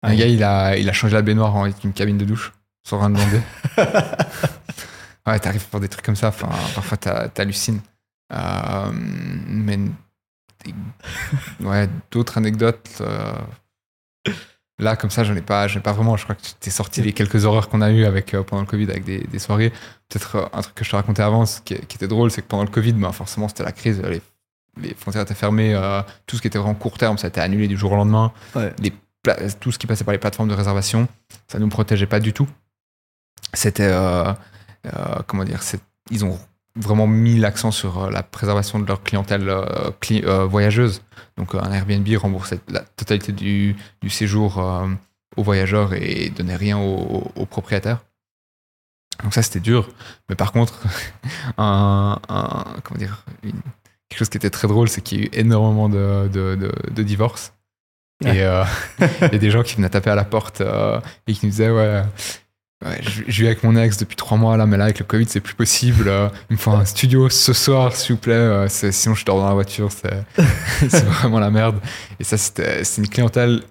[0.02, 0.18] Ah un oui.
[0.18, 2.52] gars, il a, il a changé la baignoire en avec une cabine de douche,
[2.84, 3.40] sans rien demander.
[5.26, 7.80] ouais, t'arrives pour des trucs comme ça, enfin, parfois t'hallucines.
[8.32, 9.78] Euh, mais
[10.64, 10.74] des-
[11.64, 12.98] ouais, d'autres anecdotes.
[13.00, 13.32] euh,
[14.78, 16.16] là, comme ça, j'en ai pas, j'en ai pas vraiment.
[16.16, 18.68] Je crois que t'es sorti les quelques horreurs qu'on a eues avec, euh, pendant le
[18.68, 19.70] Covid avec des, des soirées.
[20.08, 22.46] Peut-être euh, un truc que je te racontais avant, qui, qui était drôle, c'est que
[22.46, 24.00] pendant le Covid, ben, forcément, c'était la crise.
[24.02, 24.22] Les,
[24.80, 25.74] les frontières étaient fermées.
[26.26, 28.32] tout ce qui était vraiment court terme, ça a été annulé du jour au lendemain
[28.54, 28.72] Ouais.
[29.60, 31.08] tout ce qui passait par les plateformes de réservation,
[31.48, 32.48] ça ne nous protégeait pas du tout.
[33.52, 33.90] C'était,
[35.26, 35.60] comment dire,
[36.10, 36.38] ils ont
[36.76, 41.02] vraiment mis l'accent sur euh, la préservation de leur clientèle euh, cli- euh, voyageuse.
[41.36, 44.86] Donc euh, un Airbnb remboursait la totalité du, du séjour euh,
[45.36, 47.98] aux voyageurs et donnait rien aux, aux propriétaires.
[49.22, 49.88] Donc ça c'était dur,
[50.28, 50.80] mais par contre,
[51.58, 53.52] un, un- comment dire, une-
[54.08, 56.90] quelque chose qui était très drôle, c'est qu'il y a eu énormément de, de, de-
[56.90, 57.52] de divorces.
[58.24, 58.64] Et euh,
[59.20, 62.02] a des gens qui venaient taper à la porte euh, et qui nous disaient ouais,
[62.84, 65.26] ouais je, vis avec mon ex depuis trois mois là, mais là avec le Covid
[65.28, 66.08] c'est plus possible.
[66.08, 68.32] euh, il me faut un studio ce soir s'il vous plaît.
[68.34, 69.90] euh, sinon je dors dans la voiture.
[69.92, 71.78] C'est vraiment la merde.
[72.18, 73.62] Et ça c'était c'est une clientèle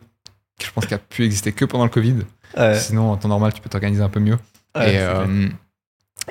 [0.59, 2.17] que je pense qui a pu exister que pendant le Covid.
[2.57, 4.37] Ouais, Sinon en temps normal tu peux t'organiser un peu mieux.
[4.75, 5.49] ouais, et c'est euh,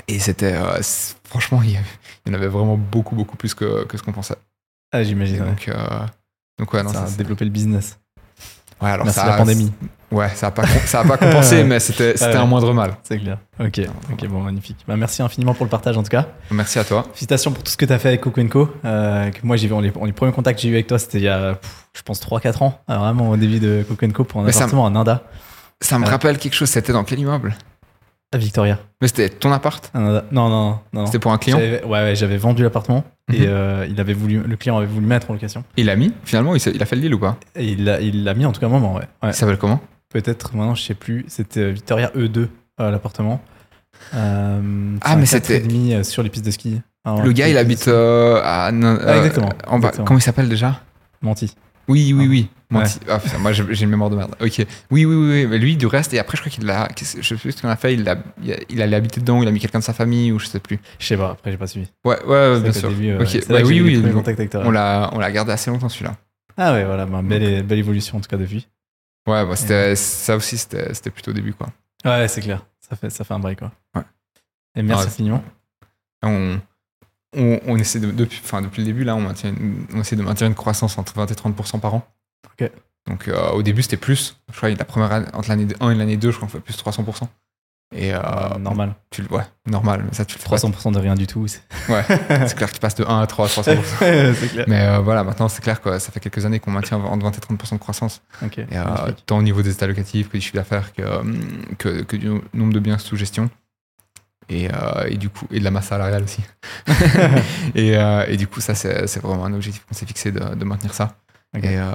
[0.07, 0.55] et c'était
[1.25, 1.85] franchement il y, avait-
[2.27, 4.37] il y en avait vraiment beaucoup beaucoup plus que, que ce qu'on pensait.
[4.93, 5.39] Ah, j'imagine.
[5.45, 5.71] donc
[6.59, 7.99] donc ouais non ça ça, a développé le business.
[8.81, 9.73] Ouais alors Merci ça la pandémie.
[10.11, 12.35] Ouais, ça a pas, ça a pas compensé, mais c'était Ouais.
[12.37, 12.97] un moindre mal.
[13.03, 13.37] C'est clair.
[13.61, 14.79] Ok, ok, bon, magnifique.
[14.89, 16.27] Bah, merci infiniment pour le partage en tout cas.
[16.51, 17.03] Merci à toi.
[17.09, 18.71] Félicitations pour tout ce que tu as fait avec Coco Co.
[18.87, 20.87] Euh, que moi, j'ai vu, on les, on les premiers contacts que j'ai eu avec
[20.87, 22.79] toi, c'était il y a, pff, je pense, 3-4 ans.
[22.89, 24.91] Euh, vraiment au début de Coco Co pour un Mais ça appartement
[25.83, 27.55] Ça me rappelle quelque chose, c'était dans quel immeuble?
[28.33, 28.79] À Victoria.
[29.01, 29.91] Mais c'était ton appart.
[29.95, 30.79] Non, non, non.
[30.93, 31.07] non.
[31.07, 33.35] C'était pour un client J'avais- Ouais, ouais, j'avais vendu l'appartement Mhm.
[33.37, 35.65] et euh, il avait voulu, le client avait voulu mettre en location.
[35.77, 38.25] Il l'a mis Finalement, il, a fait le deal ou pas Et il l'a il
[38.25, 39.05] l'a mis en tout cas un moment, ouais.
[39.23, 39.31] ouais.
[39.31, 41.25] Il s'appelle comment Peut-être, maintenant, je sais plus.
[41.29, 42.49] C'était euh, Victoria E2,
[42.81, 43.41] euh, l'appartement.
[44.15, 45.63] Euh, Ah, mais c'était-
[46.05, 46.81] sur les pistes de ski.
[47.05, 48.67] Ah, Le gars, il habite à.
[48.67, 49.51] Ah, exactement.
[50.05, 50.81] Comment il s'appelle déjà?
[51.23, 51.55] Menti.
[51.89, 52.29] Oui, oui, Ah.
[52.29, 52.49] oui.
[53.09, 54.35] Ah, putain, moi, j'ai une mémoire de merde.
[54.41, 54.59] Ok.
[54.91, 55.31] Oui, oui, oui.
[55.31, 55.47] oui.
[55.47, 56.87] Mais lui, du reste, et après, je crois qu'il l'a.
[57.01, 57.95] Je sais plus ce qu'on a fait.
[57.95, 58.09] Il, il,
[58.53, 60.61] a- il allait habiter dedans, il a mis quelqu'un de sa famille, ou je sais
[60.61, 60.79] plus.
[60.99, 61.89] Je sais pas, après, j'ai pas suivi.
[62.05, 62.91] Ouais, ouais, bien sûr.
[62.91, 63.19] début, euh,
[63.49, 64.13] Bah oui, oui.
[64.13, 64.63] contacts avec toi.
[64.67, 66.17] On l'a gardé assez longtemps, celui-là.
[66.59, 68.69] Ah ouais, voilà, bah, belle, belle évolution en tout cas depuis.
[69.27, 71.69] Ouais, bah, ça aussi, c'était c'était plutôt au début, quoi.
[72.05, 72.67] Ouais, c'est clair.
[72.81, 73.73] Ça fait, ça fait un break, quoi.
[73.95, 74.03] Ouais.
[74.77, 75.45] Et merci Ah, infiniment.
[76.23, 76.59] On,
[77.37, 80.17] on, on essaie de, depuis, enfin, depuis le début, là, on, maintient une- on essaie
[80.17, 82.07] de maintenir une croissance entre 20 et 30% par an.
[82.47, 82.71] Ok.
[83.07, 84.37] Donc euh, au début, c'était plus.
[84.53, 86.53] Je crois que la première année, entre l'année 1 et l'année 2, je crois qu'on
[86.53, 87.27] fait plus de 300%.
[87.95, 88.21] Et euh,
[88.61, 88.95] normal.
[89.09, 90.57] tu le ouais, normal, mais ça, tu le fais pas.
[90.57, 91.47] 300% de rien du tout.
[91.89, 92.05] Ouais,
[92.47, 94.35] c'est clair que tu passes de 1 à 3 à 300%.
[94.35, 94.67] c'est clair.
[94.69, 97.31] Mais euh, voilà, maintenant, c'est clair que ça fait quelques années qu'on maintient entre 20
[97.39, 98.21] et 30% de croissance.
[98.45, 98.59] Ok.
[98.59, 99.25] Et, euh, magnifique.
[99.25, 101.03] tant au niveau des états locatifs que du chiffre d'affaires que,
[101.79, 103.49] que, que du nombre de biens sous gestion.
[104.51, 106.41] Et, euh, et du coup, et de la masse salariale aussi.
[107.75, 110.65] et, euh, et du coup, ça, c'est vraiment un objectif qu'on s'est fixé de, de
[110.65, 111.17] maintenir ça.
[111.57, 111.65] Ok.
[111.65, 111.91] Et euh,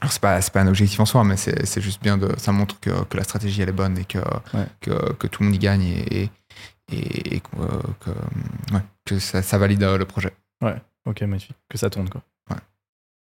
[0.00, 2.28] alors, c'est pas, c'est pas un objectif en soi, mais c'est juste bien de.
[2.36, 4.18] Ça montre que, que la stratégie, elle est bonne et que,
[4.54, 4.66] Ouais.
[4.80, 6.30] que, que tout le monde y gagne et, et,
[6.90, 7.56] et- et que,
[8.00, 8.10] que,
[8.74, 10.32] ouais, que ça, ça valide le projet.
[11.04, 11.56] Ok, magnifique.
[11.68, 12.22] Que ça tourne, quoi.
[12.50, 12.56] Ouais.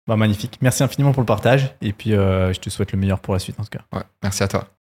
[0.08, 0.58] Bah, magnifique.
[0.62, 1.76] Merci infiniment pour le partage.
[1.82, 3.84] Et puis, euh, je te souhaite le meilleur pour la suite, en tout cas.
[3.92, 4.70] Ouais, merci à toi.